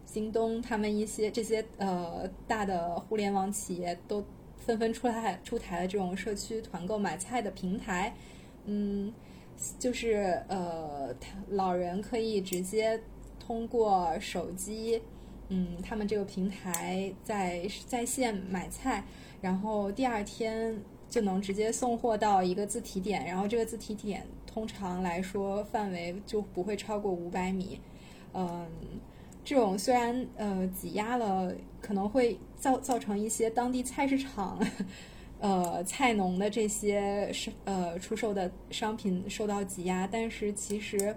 [0.05, 4.23] 京东，他们一些这些呃大的互联网企业都
[4.55, 8.15] 纷纷出台出台了这种社区团购买菜的平台。
[8.63, 9.13] 嗯。
[9.79, 11.15] 就是呃，
[11.49, 12.99] 老人可以直接
[13.39, 15.01] 通过手机，
[15.49, 19.03] 嗯，他们这个平台在在线买菜，
[19.41, 20.77] 然后第二天
[21.09, 27.79] 就能直接送货到一个自提点，然后这个自提点通常来说范围就不会超过五百米。
[28.33, 28.67] 嗯，
[29.43, 34.59] 这种虽然呃挤压了，可能会造造成一些当地菜市场。
[35.43, 41.13] 呃，菜农的这些是呃出售的商品受到挤压，但是其实，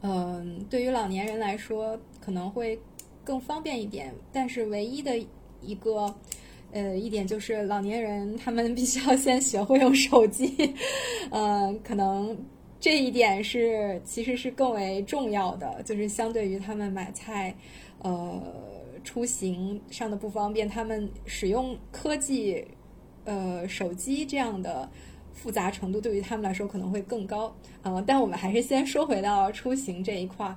[0.00, 2.76] 嗯，对于老年人来说可能会
[3.22, 4.12] 更方便一点。
[4.32, 5.16] 但是唯一的
[5.62, 6.12] 一个
[6.72, 10.74] 呃一点就是，老年人他们必须要先学会用手机，
[11.30, 12.36] 呃，可能
[12.80, 17.54] 这一点是其实是更为重要的，就是相对于他们买菜，
[18.02, 18.42] 呃，
[19.04, 22.66] 出行上的不方便，他们使用科技。
[23.30, 24.90] 呃，手机这样的
[25.32, 30.56] 复杂程度对于他们来说可能会更高，呃，但我们还是先说回到出行这一块儿。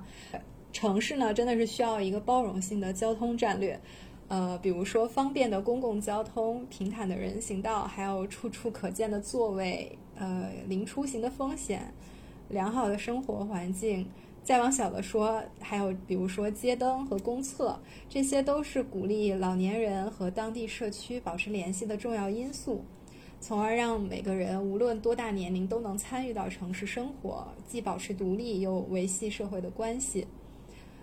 [0.72, 3.78] 城市呢，真的是需要一个包容性的交通战略，
[4.26, 11.94] 呃，比如说方便的公共交通、平坦的人行道，还有处处可见的座位，呃，零出行的风险，
[12.48, 14.04] 良好的生活环境。
[14.44, 17.80] 再往小的说，还有比如说街灯和公厕，
[18.10, 22.84] 这些都是鼓励老年人和当地社区保持联系的重要因素，
[23.40, 30.26] 从而让每个人无论多大年龄都能参与到城市生活，既保持独立又维系社会的关系。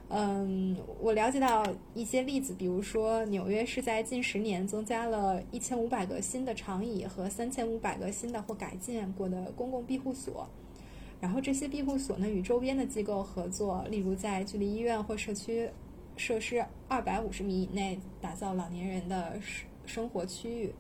[0.10, 1.66] 嗯，我了解到
[1.96, 10.48] 一些例子，比如说纽约是在近十年增加了一千五百个新的长椅和三千五百个新的或改建过的公共庇护所。
[11.22, 15.70] 然后这些庇护所呢，与周边的机构合作，例如在距离医院或社区
[16.18, 20.74] 设施二百五十米以内打造老年人的生生活区域。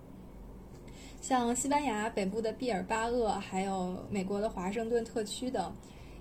[1.22, 5.72] 像西班牙北部的毕尔巴鄂，还有美国的华盛顿特区等，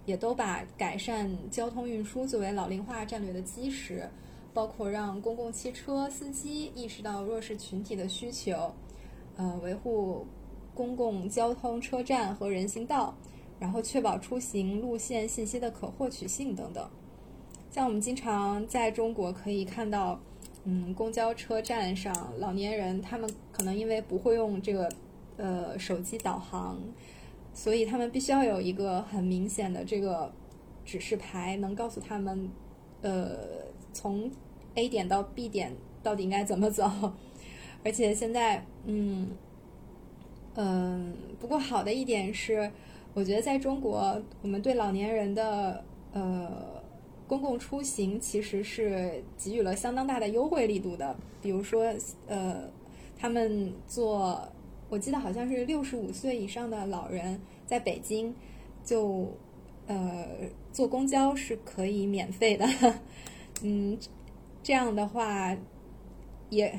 [0.04, 4.06] 也都把改善交通运输作为老龄化战略的基石，
[4.52, 8.70] 包括让公共汽车司机意识到弱势群体的需求，
[9.38, 10.26] 呃，维护
[10.74, 13.14] 公共交通车站和人行道。
[13.60, 16.90] 然后确保出行路线信息的可获取性等等，
[17.70, 20.18] 像我们经常在中国可以看到，
[20.64, 24.88] 嗯，公交车站上老年人他们可能因为不会用这个
[25.36, 26.80] 呃手机导航，
[27.52, 30.32] 所以他们必须要有一个很明显的这个
[30.86, 32.50] 指示牌，能告诉他们，
[33.02, 33.36] 呃，
[33.92, 34.30] 从
[34.74, 36.90] A 点到 B 点到底应该怎么走。
[37.84, 39.28] 而且现在，嗯
[40.54, 42.72] 嗯，不过好的一点是。
[43.12, 46.82] 我觉得在中国，我们对老年人的呃
[47.26, 51.16] 公共出行其实是给予了相当大的优惠力度的。
[51.42, 51.92] 比如说，
[52.26, 52.70] 呃，
[53.18, 54.40] 他们坐，
[54.88, 58.34] 我记得好像是六十五岁以上的老人在北京，
[58.84, 59.28] 就
[59.86, 60.26] 呃
[60.72, 62.66] 坐公交是可以免费的。
[63.62, 63.98] 嗯，
[64.62, 65.56] 这样的话
[66.48, 66.78] 也。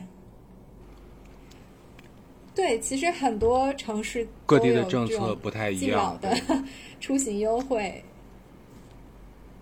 [2.53, 6.35] 对，其实很多城市各地的政策不太一样的
[6.99, 8.03] 出行优惠，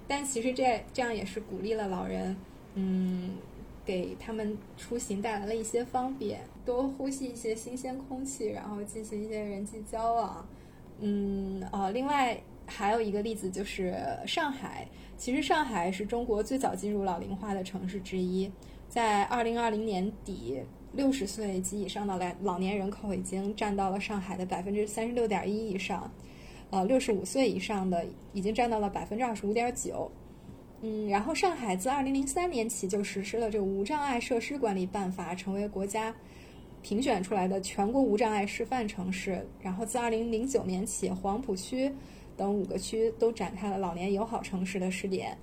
[0.07, 2.35] 但其实这这样也是鼓励了老人，
[2.73, 3.35] 嗯，
[3.85, 10.43] 给他们出行带来了一些方便，多呼吸一些新鲜空气，然后进行一些人际交往，
[10.99, 18.51] 嗯，呃，另外还有一个例子就是上海，其实上海是中国最早进入老龄化的城市之一，
[18.87, 20.59] 在二零二零年底。
[20.91, 26.11] 六十岁及以上的来老年人口已经占到了上海的百分之三十六点一以上，
[26.71, 30.11] 呃，六十五岁以上的已经占到了百分之二十五点九。
[30.81, 36.15] 嗯，然后上海自二零零三年起就实施了这个无障碍设施管理办法，成为国家
[36.81, 39.47] 评选出来的全国无障碍示范城市。
[39.61, 41.91] 然后自二零零九年起，黄浦区
[42.35, 45.37] 等五个区都展开了老年友好城市的试点，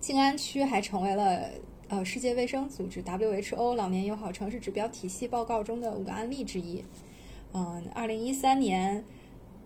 [0.00, 1.50] 静安区还成为了。
[1.88, 6.82] 呃，世界卫生组织 WHO 老年友好城市指标体系报告中的五个案例之一。
[7.52, 9.04] 嗯，二零一三年，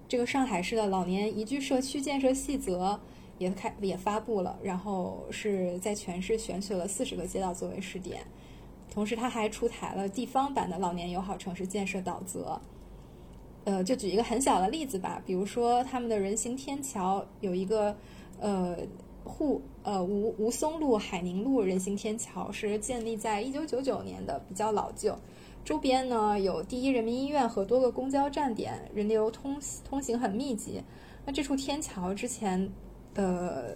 [0.08, 3.00] 这个上海市的老年宜居社区建设细则
[3.38, 8.20] 也开也发布了，然后是在全市选取了四十个街道作为试点，
[8.92, 12.60] 同时他还出台了地方版的老年友好城市建设导则。
[13.64, 17.96] 呃，就举一个很小的例子吧，比如说他们的人行天桥有一个
[18.40, 18.76] 呃
[19.24, 25.16] 护呃吴吴淞路海宁路人行天桥是建立在一九九九年的，比较老旧。
[25.64, 29.58] 周边呢有第一人民医院和多个公交站点，人流通
[29.88, 30.82] 通行很密集。
[31.24, 32.70] 那这处天桥之前，
[33.14, 33.70] 呃，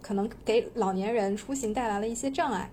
[0.00, 2.70] 可能给老年人出行带来了一些障碍。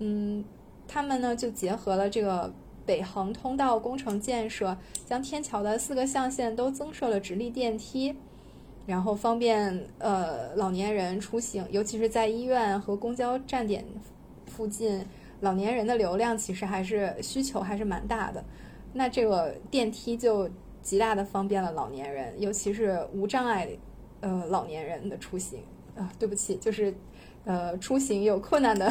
[0.00, 0.44] 嗯，
[0.88, 2.52] 他们呢就结合了这个
[2.84, 4.76] 北横通道工程建设，
[5.06, 8.12] 将天桥的四个象限都增设了直立电梯，
[8.86, 13.84] 然后方便呃老年人出行，尤其是在医院和公交站点
[14.46, 15.04] 附近。
[15.40, 18.42] 老年人的流量其实还是需求还是蛮大的，
[18.94, 20.48] 那这个电梯就
[20.80, 23.68] 极大的方便了老年人，尤其是无障碍
[24.20, 25.60] 呃老年人的出行
[25.96, 26.94] 啊，对不起，就是
[27.44, 28.90] 呃出行有困难的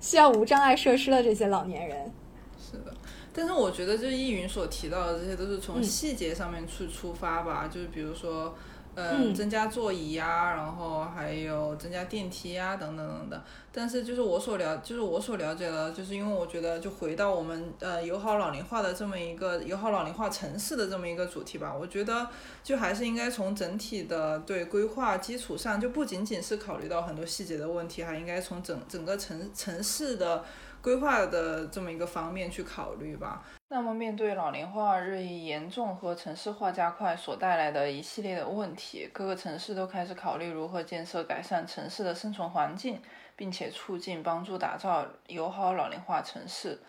[0.00, 2.10] 需要无障碍设施的这些老年人。
[2.58, 2.94] 是的，
[3.34, 8.54] 但是我觉得就是易云所提到的这些都是从细节上面去出发吧，就是比如说。
[8.94, 13.40] 嗯，增加座椅呀，然后还有增加电梯呀，等等等等。
[13.74, 21.74] 但是就是我所了，就是我所了解的，就是因为我觉得，就回到我们呃友好老龄化的这么一个友好老龄化城市的这么一个主题吧。
[21.74, 22.28] 我觉得
[22.62, 30.44] 就还是应该从整体的对规划基础上，就不仅仅是考虑到很多细节的问题，还应该从整整个城城市的
[30.82, 33.44] 规划的这么一个方面去考虑吧。
[33.68, 43.00] 那么，面对老龄化日益严重和城市化加快所带来的一系列的问题，各个城市都开始考虑如何建设改善城市的生存环境，
[43.34, 46.80] 并且促进帮助打造友好老龄化城市。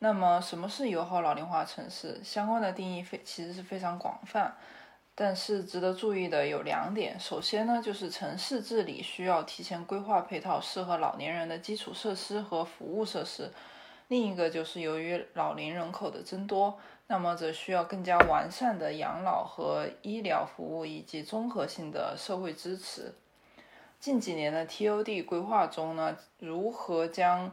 [0.00, 2.20] 那么，什么是友好老龄化城市？
[2.22, 4.54] 相关的定义非其实是非常广泛，
[5.18, 7.18] 但是值得注意的有两点。
[7.18, 13.50] 首先呢，就是城市治理需要提前规划配套适合老年人的基础设施和服务设施。
[14.08, 23.14] 另一个就是由于老龄人口的增多，那么则需要更加完善的养老和医疗服务以及综合性的社会支持。
[23.98, 27.50] 近几年的 TOD 规划中呢，如何将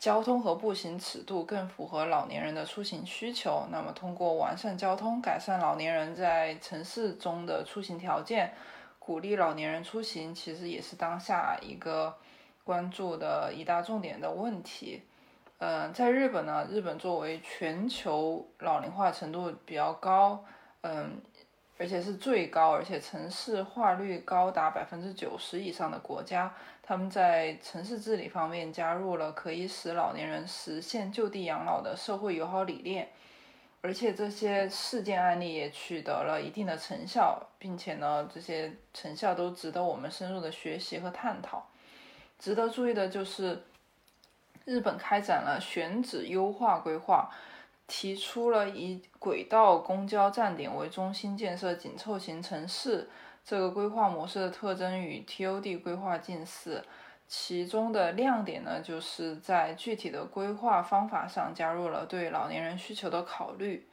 [0.00, 3.66] 交通和步行尺度更符合老年人的出行需求？
[3.70, 8.54] 那么通过完善交通，改善老年人在城市中的出行条件，
[8.98, 12.16] 鼓励老年人出行，其实也是当下一个
[12.64, 15.02] 关注的一大重点的问题。
[15.58, 20.42] 嗯，在日本呢，日本作为全球老龄化程度比较高，
[20.80, 21.20] 嗯，
[21.80, 33.08] 而且是最高，而且城市化率高达百分之九十以上的国家，他们在城市治理方面加入了可以使老年人实现就地养老的社会友好理念，
[33.80, 41.66] 而且这些事件案例也取得了一定的成效，并且呢，这些成效都值得我们深入的学习和探讨。
[42.38, 43.62] 值得注意的就是。
[44.66, 47.28] 日本开展了选址优化规划，
[47.90, 53.10] 提出了以轨道公交站点为中心建设紧凑型城市。
[53.44, 56.84] 这个规划模式的特征与 TOD 规划近似，
[57.26, 63.88] 其中的亮点呢，就是在具体的规划方法上加入了对老年人需求的考虑。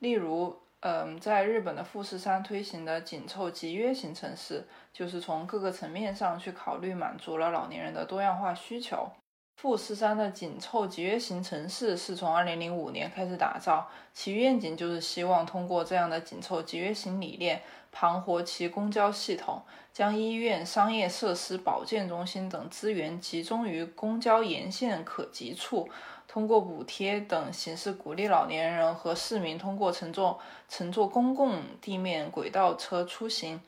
[0.00, 9.10] 例如，嗯，在日本的富士山推行的紧凑集约型城市，就是从各个层面上去考虑满足了老年人的多样化需求。
[9.54, 25.88] 富士山的紧凑集约型城市是从2005年开始打造，其愿景就是希望通过这样的紧凑集约型理念，盘活其公交系统，将医院、商业设施、保健中心等资源集中于公交沿线可及处，
[26.26, 33.60] 通过补贴等形式鼓励老年人和市民通过乘坐乘坐公共地面轨道车出行。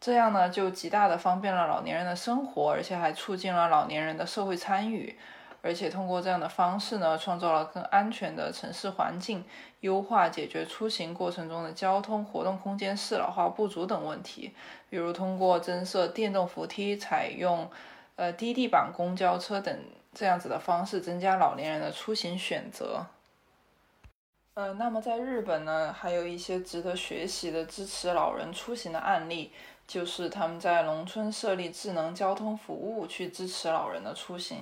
[0.00, 5.14] 这样呢，就极大的方便了老年人的生活，而且还促进了老年人的社会参与，
[5.60, 9.44] 而且通过这样的方式呢，创造了更安全的城市环境，
[9.80, 14.54] 优化解决出行过程中的交通活动空间适老化不足等问题。
[14.88, 17.70] 比如通过增设电动扶梯，采用
[18.16, 19.78] 呃低地板公交车等
[20.14, 23.04] 这样子的方式，增加老年人的出行选择。
[24.54, 29.52] 呃，那么在日本呢，还有一些值得学习的支持老人出行的案例。
[29.90, 34.58] 就是他们在农村设立智能交通服务，去支持老人的出行。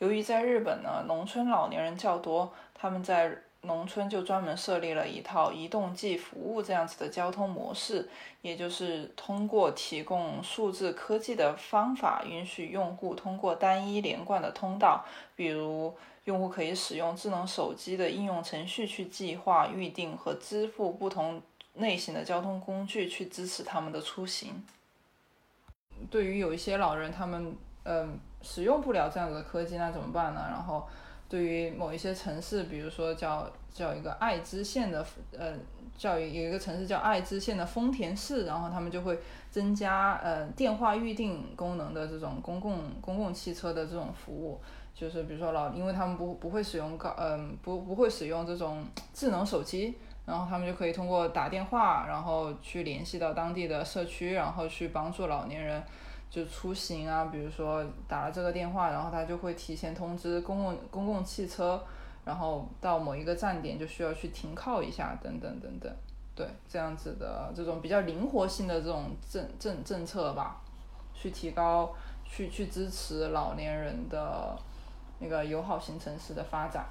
[0.00, 8.08] 由于在日本呢，农村老年人较多，他们在农村就专门设立了一套移动即服务这样子的交通模式，
[8.42, 15.04] 也就是通过提供数字科技的方法，允许用户通过单一连贯的通道，
[15.36, 15.94] 比如
[16.24, 21.40] 用户可以使用智能手机的应用程序去计划、预定和支付不同。
[21.76, 24.64] 类型的交通工具去支持他们的出行。
[26.10, 30.44] 对于有一些老人，他们嗯使用不了这样子的科技，那怎么办呢？
[30.50, 30.86] 然后
[31.28, 35.04] 对于某一些城市，比如说叫叫一个爱知县的
[35.36, 35.54] 呃，
[35.96, 39.18] 叫有一个城市叫爱知县的丰田市，然后他们就会
[39.50, 44.60] 增加呃电话预定功能的这种公共公共汽车的这种服务。
[44.94, 49.94] 就是比如说老，因为他们不不会使用高，嗯，不不会使用这种智能手机，
[50.26, 55.82] 然后他们就可以通过打电话，然后去联系到当地的社区，然后去帮助老年人
[56.28, 57.26] 就出行啊。
[57.26, 61.80] 比如说打了这个电话，然后他就会提前通知公共公共汽车，
[62.24, 65.90] 然后到某一个站点就需要去停靠一下，等等等等。
[66.34, 70.60] 对，这样子的这种比较灵活性的这种政政政策吧，
[71.14, 74.58] 去提高，去去支持老年人的。
[75.18, 76.84] 那个友好型城市的发展。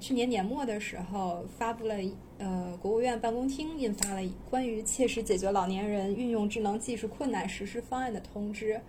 [0.00, 1.94] 去年年末的时候，发布了
[2.38, 4.20] 呃，国务院办公厅印发了
[4.50, 8.80] 关于切实解决老年人运用智能技术困难实施方案的通知。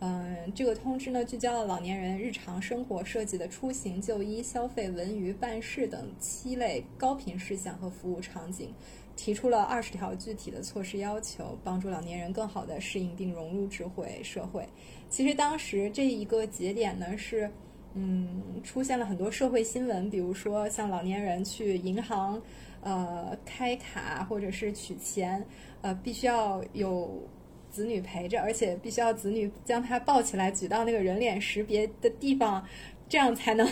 [0.00, 8.72] 嗯，这个通知呢，聚焦了老年人日常生活涉及的出行、就医、消费、文娱、办事等七类高频事项和服务场景。
[9.16, 14.68] 提出了二十条具体的措施要求，帮助老年人更好地适应并融入智慧社会。
[15.08, 17.48] 其实当时这一个节点呢，是
[17.94, 22.40] 嗯出现了很多社会新闻，比如说像老年人去银行
[22.82, 25.44] 呃开卡或者是取钱，
[25.82, 27.22] 呃必须要有
[27.70, 32.64] 子女陪着，而且必须要子女将他抱起来举到那个人脸识别的地方，
[33.08, 33.66] 这样才能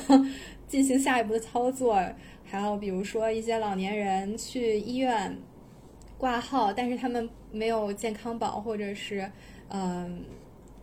[0.67, 2.01] 进行下一步的操作。
[2.45, 5.37] 还有比如说一些老年人去医院
[6.19, 9.31] 挂号，但是他们没有健康宝，或者是
[9.69, 10.25] 嗯，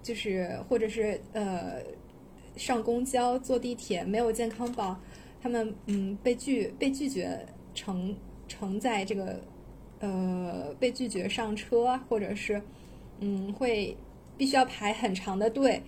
[0.02, 1.76] 就是或者是呃
[2.60, 4.96] 上公交、坐地铁没有健康宝，
[5.42, 7.44] 他们嗯被拒被拒绝
[7.74, 8.16] 承
[8.48, 9.40] 承载这个
[10.00, 12.62] 呃被拒绝上车，或者是
[13.22, 13.98] 嗯会
[14.38, 15.82] 必须要排很长的队，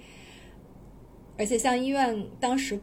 [1.38, 2.80] 而且像医院当时。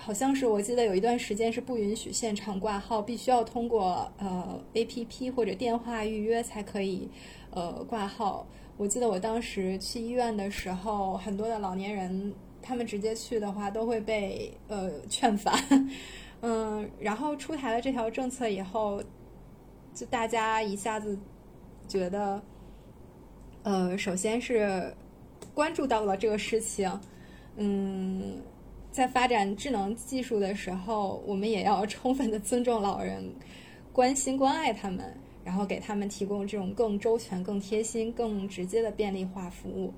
[0.00, 7.08] 好像是我记得有一段时间是不允许现场挂号，必须要通过呃 A P P 或者电话预约才可以
[7.50, 8.46] 呃挂号。
[8.76, 12.32] 我记得我当时去医院的时候，很多的老年人
[12.68, 15.54] 他们直接去的话都会被呃劝返。
[16.42, 19.02] 嗯，然后出台了这条政策以后，
[19.94, 21.18] 就大家一下子
[21.88, 22.42] 觉得，
[23.62, 24.94] 呃，首先是
[25.54, 27.00] 关注到了这个事情，
[27.56, 28.42] 嗯。
[28.90, 33.22] 在发展智能技术的时候，我们也要 充分的尊重老人，
[33.92, 35.14] 关心关爱他们，
[35.44, 39.92] 然后给他们提供这种更周全、更贴心、更直接的便利化服务。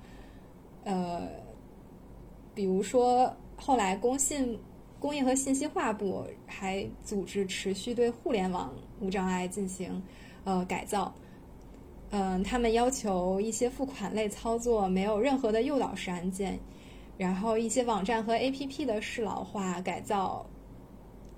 [0.85, 1.29] 呃，
[2.55, 4.59] 比如说后来工信
[4.99, 10.03] 工业和信息化部还组织持续对互联网无障碍进行
[10.45, 11.13] 呃改造。
[12.11, 16.59] 嗯，他们要求一些付款类操作没有任何的诱导式按键。
[17.17, 20.47] 然后一些网站和 APP 的适老化改造，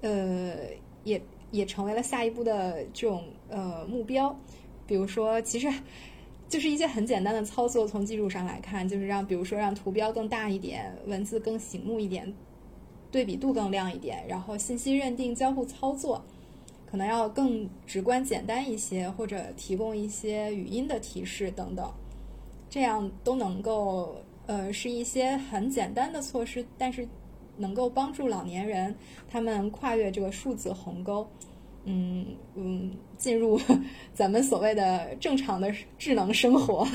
[0.00, 0.54] 呃，
[1.02, 4.32] 也也成为了下一步的这种呃目标。
[4.86, 5.68] 比如说，其实
[6.52, 12.30] 就是一些很简单的操作，从技术上来看，就是让比如说让图标更大一点，文字更醒目一点，
[13.10, 16.22] 对比度更亮一点，然后信息认定、交互操作
[16.84, 21.90] 可能要更直观简单一些，或者提供一些语音的提示等等，
[22.68, 24.16] 这样都能够。
[24.44, 27.08] 呃，是一些很简单的措施，但是
[27.56, 28.92] 能够帮助老年人
[29.30, 31.24] 他们跨越这个数字鸿沟，
[31.84, 33.60] 嗯嗯，进入
[34.14, 36.86] 咱们所谓的正常的智能生活。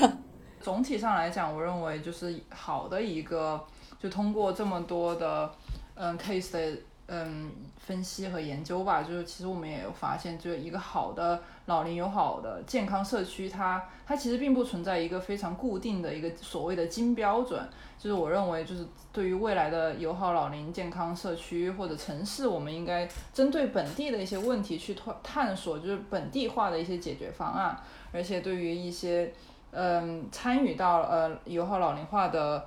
[0.60, 3.62] 总体上来讲，我认为就是好的一个，
[3.98, 5.52] 就通过这么多的
[5.94, 6.78] 嗯 case 的。
[7.10, 7.50] 嗯，
[7.88, 17.66] 分析和研究吧，就是其实我们也有发现，就是一个好的老龄友好的健康社区，它它其实并不存在一个非常固定的一个所谓的金标准。
[17.98, 27.74] 就是我认为，就是对于未来的友好老龄健康社区或者城市，我们应该针对本地的一些问题去探探索，就是本地化的一些解决方案。
[28.12, 29.32] 而且对于一些
[29.70, 32.66] 嗯参与到呃友好老龄化的。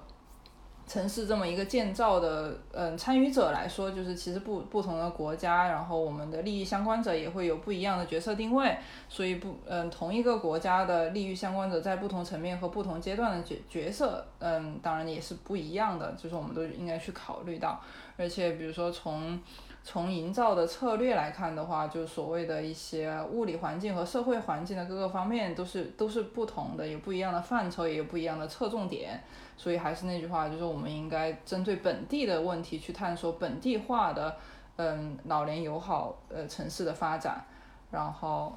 [0.87, 8.77] 城市这么一个建造的嗯参与者来说，就是其实不不同的国家，然后我们的利益相关者也会有不一样的角色定位，
[9.07, 17.79] 所以不嗯同一个国家的利益相关者在不同层面和不同阶段的角角色，嗯当然也是不一样的，就是我们都应该去考虑到，
[18.17, 19.39] 而且比如说从。
[19.83, 29.19] 从营造的策略来看的话，就所谓的一些物理环境和社会环境的各个方面都是都是不同的，有不一样的范畴，也有不一样的侧重点。
[29.57, 34.35] 所以还是那句话，就是我们应该针对本地的问题去探索本地化的，
[34.75, 37.43] 嗯，老年友好呃城市的发展。
[37.91, 38.55] 然后，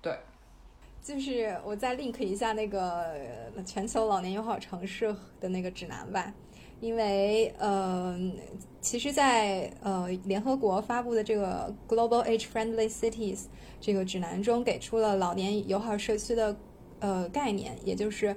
[0.00, 0.16] 对。
[1.02, 3.14] 就是我再 link 一下那个
[3.64, 6.32] 全球老年友好城市的那个指南吧，
[6.80, 8.18] 因为呃，
[8.80, 13.44] 其实在，呃联合国发布的这个 Global Age Friendly Cities
[13.80, 16.56] 这个指南中，给出了老年友好社区的
[17.00, 18.36] 呃概念，也就是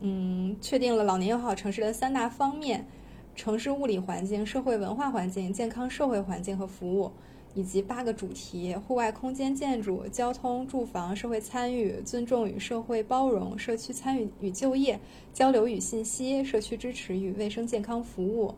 [0.00, 2.86] 嗯，确定了老年友好城市的三大方面：
[3.34, 7.12] 城市物理环境、社会文化环境、健康社会环境和服务。
[7.58, 15.00] 以及八个主题：户外空间建筑、交通、住房、社会参与、尊重与社会包容、社区参与与就业、
[15.34, 18.54] 交流与信息、社区支持与卫生健康服务。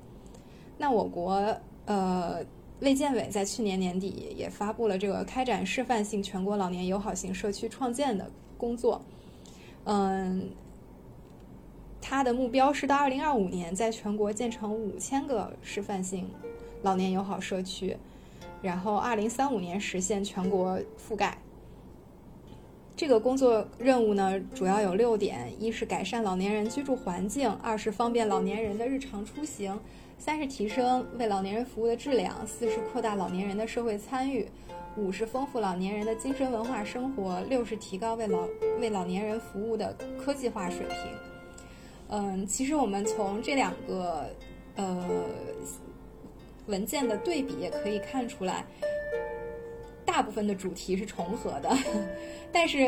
[0.77, 2.45] 那我国呃
[2.81, 9.01] 卫健委在去年年底也发布了这个开展示范性全国老年友好型社区创建的工作。
[9.85, 10.51] 嗯，
[12.03, 16.29] 它的目标是到二零二五年在全国建成五千个示范性
[16.83, 17.97] 老年友好社区。
[18.63, 21.39] 然后，二零三五年实现全国覆盖。
[22.95, 29.79] 这个工作任务呢，主要有六点：一是改善老年人居住环境；二是方便老年人的日常出行；
[30.19, 34.45] 三是提升为老年人服务的质量；四是扩大老年人的社会参与；
[34.99, 38.47] 五是丰富老年人的精神文化生活；六是提高为老
[38.79, 40.97] 为老年人服务的科技化水平。
[42.09, 44.27] 嗯，其实我们从这两个，
[44.77, 45.25] 呃。
[46.67, 48.65] 文件的对比也可以看出来，
[50.05, 51.71] 大部分的主题是重合的，
[52.53, 52.79] 但是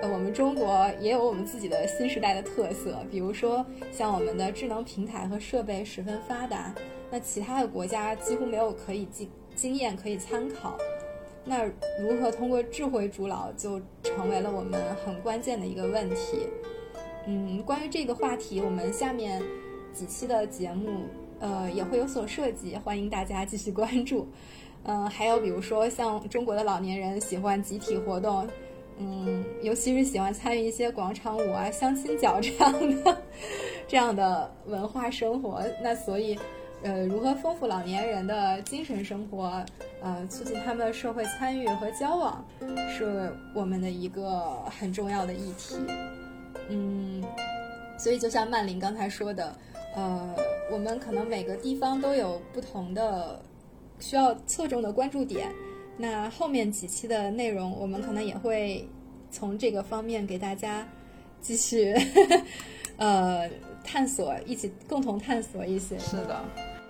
[0.00, 6.74] 呃我们中国也有我们自己的新时代的特色，比如说像我们的智能平台和设备十分发达，
[7.10, 10.78] 那其他的国家几乎没有可以经经验可以参考，
[11.44, 11.64] 那
[12.00, 16.46] 如何通过智慧主老就成为了我们很关键的一个问题。
[17.26, 19.42] 嗯，关于这个话题，我们下面
[19.92, 21.02] 几期的节目。
[21.40, 24.26] 呃，也会有所涉及，欢迎大家继续关注。
[24.84, 28.46] 嗯， 还有比如说像中国的老年人喜欢集体活动，
[28.98, 32.72] 嗯，尤其是喜欢参与一些广场舞啊、相亲角这样
[33.04, 33.22] 的
[33.86, 35.62] 这样的文化生活。
[35.82, 36.38] 那所以，
[36.82, 39.64] 呃，如何丰富老年人的精神生活，
[40.02, 42.44] 呃，促进他们的社会参与和交往，
[42.88, 45.76] 是我们的一个很重要的议题。
[46.68, 47.22] 嗯，
[47.98, 49.54] 所以就像曼玲刚才说的。
[49.96, 50.36] 呃，
[50.70, 53.40] 我们可能每个地方都有不同的
[53.98, 55.52] 需要侧重的关注点。
[55.96, 58.86] 那后面几期的内容，我们可能也会
[59.30, 60.86] 从这个方面给大家
[61.40, 61.94] 继续
[62.96, 63.48] 呃
[63.82, 65.98] 探索，一起共同探索一些。
[65.98, 66.44] 是的。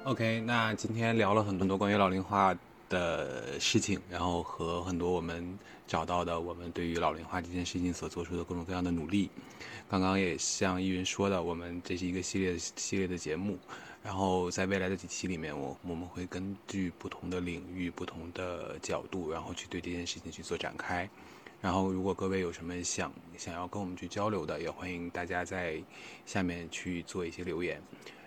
[0.05, 2.56] OK，那今天聊了很多关于老龄化
[2.88, 5.59] 的事情，然后和很多我们
[5.89, 9.28] 找到的我们对于老龄化这件事情所做出的各种各样的努力。
[9.89, 13.59] 刚刚也像依云说的，我们这是一个系列系列的节目，
[14.02, 21.09] 然后在未来的几期里面，我我们会根据不同的领域、不同的角度，然后去对这件事情去做展开。
[21.60, 25.82] 然后，如果各位有什么想想要跟我们去交流的，也欢迎大家在
[26.24, 27.82] 下面去做一些留言。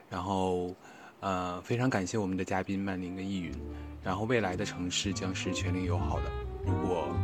[0.09, 0.75] 然后，
[1.21, 3.53] 呃，非常感谢我们的嘉宾曼宁跟易云。
[4.03, 6.50] 然后，未来的城市将是全龄友好的。
[6.65, 7.15] 如果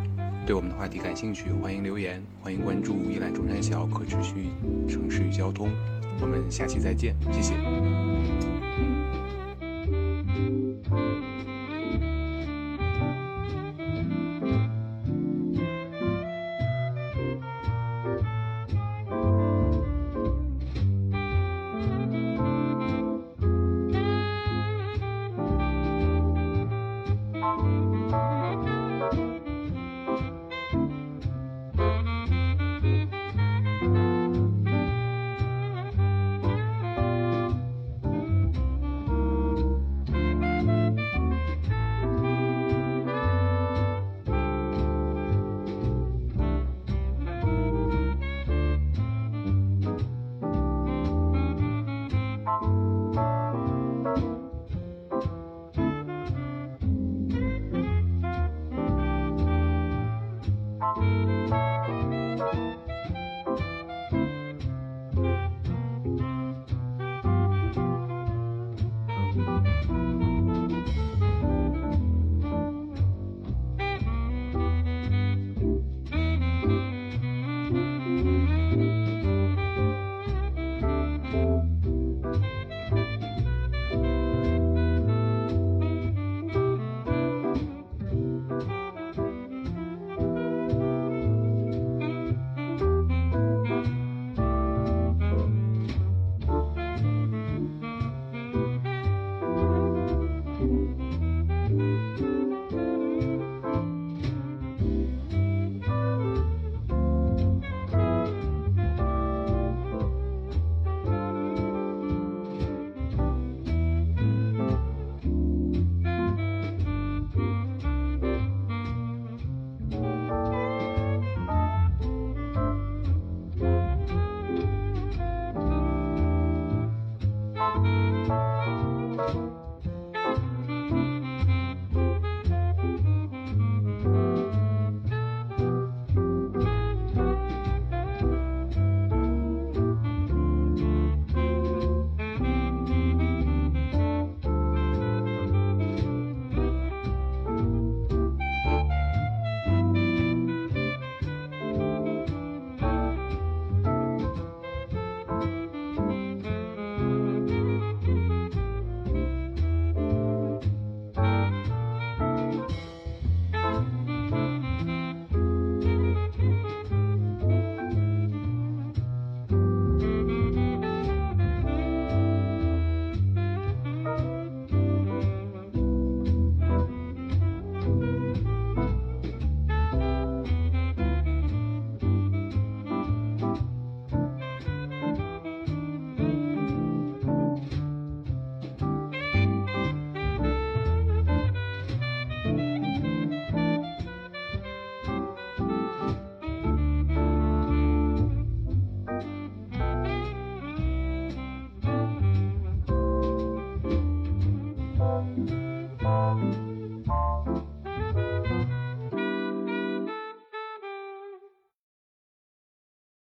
[0.46, 4.50] 对我们的话题感兴趣，欢迎留言，欢迎关注“一览中山小可持续
[4.88, 5.70] 城市与交通”。
[6.20, 7.54] 我们下期再见，谢谢。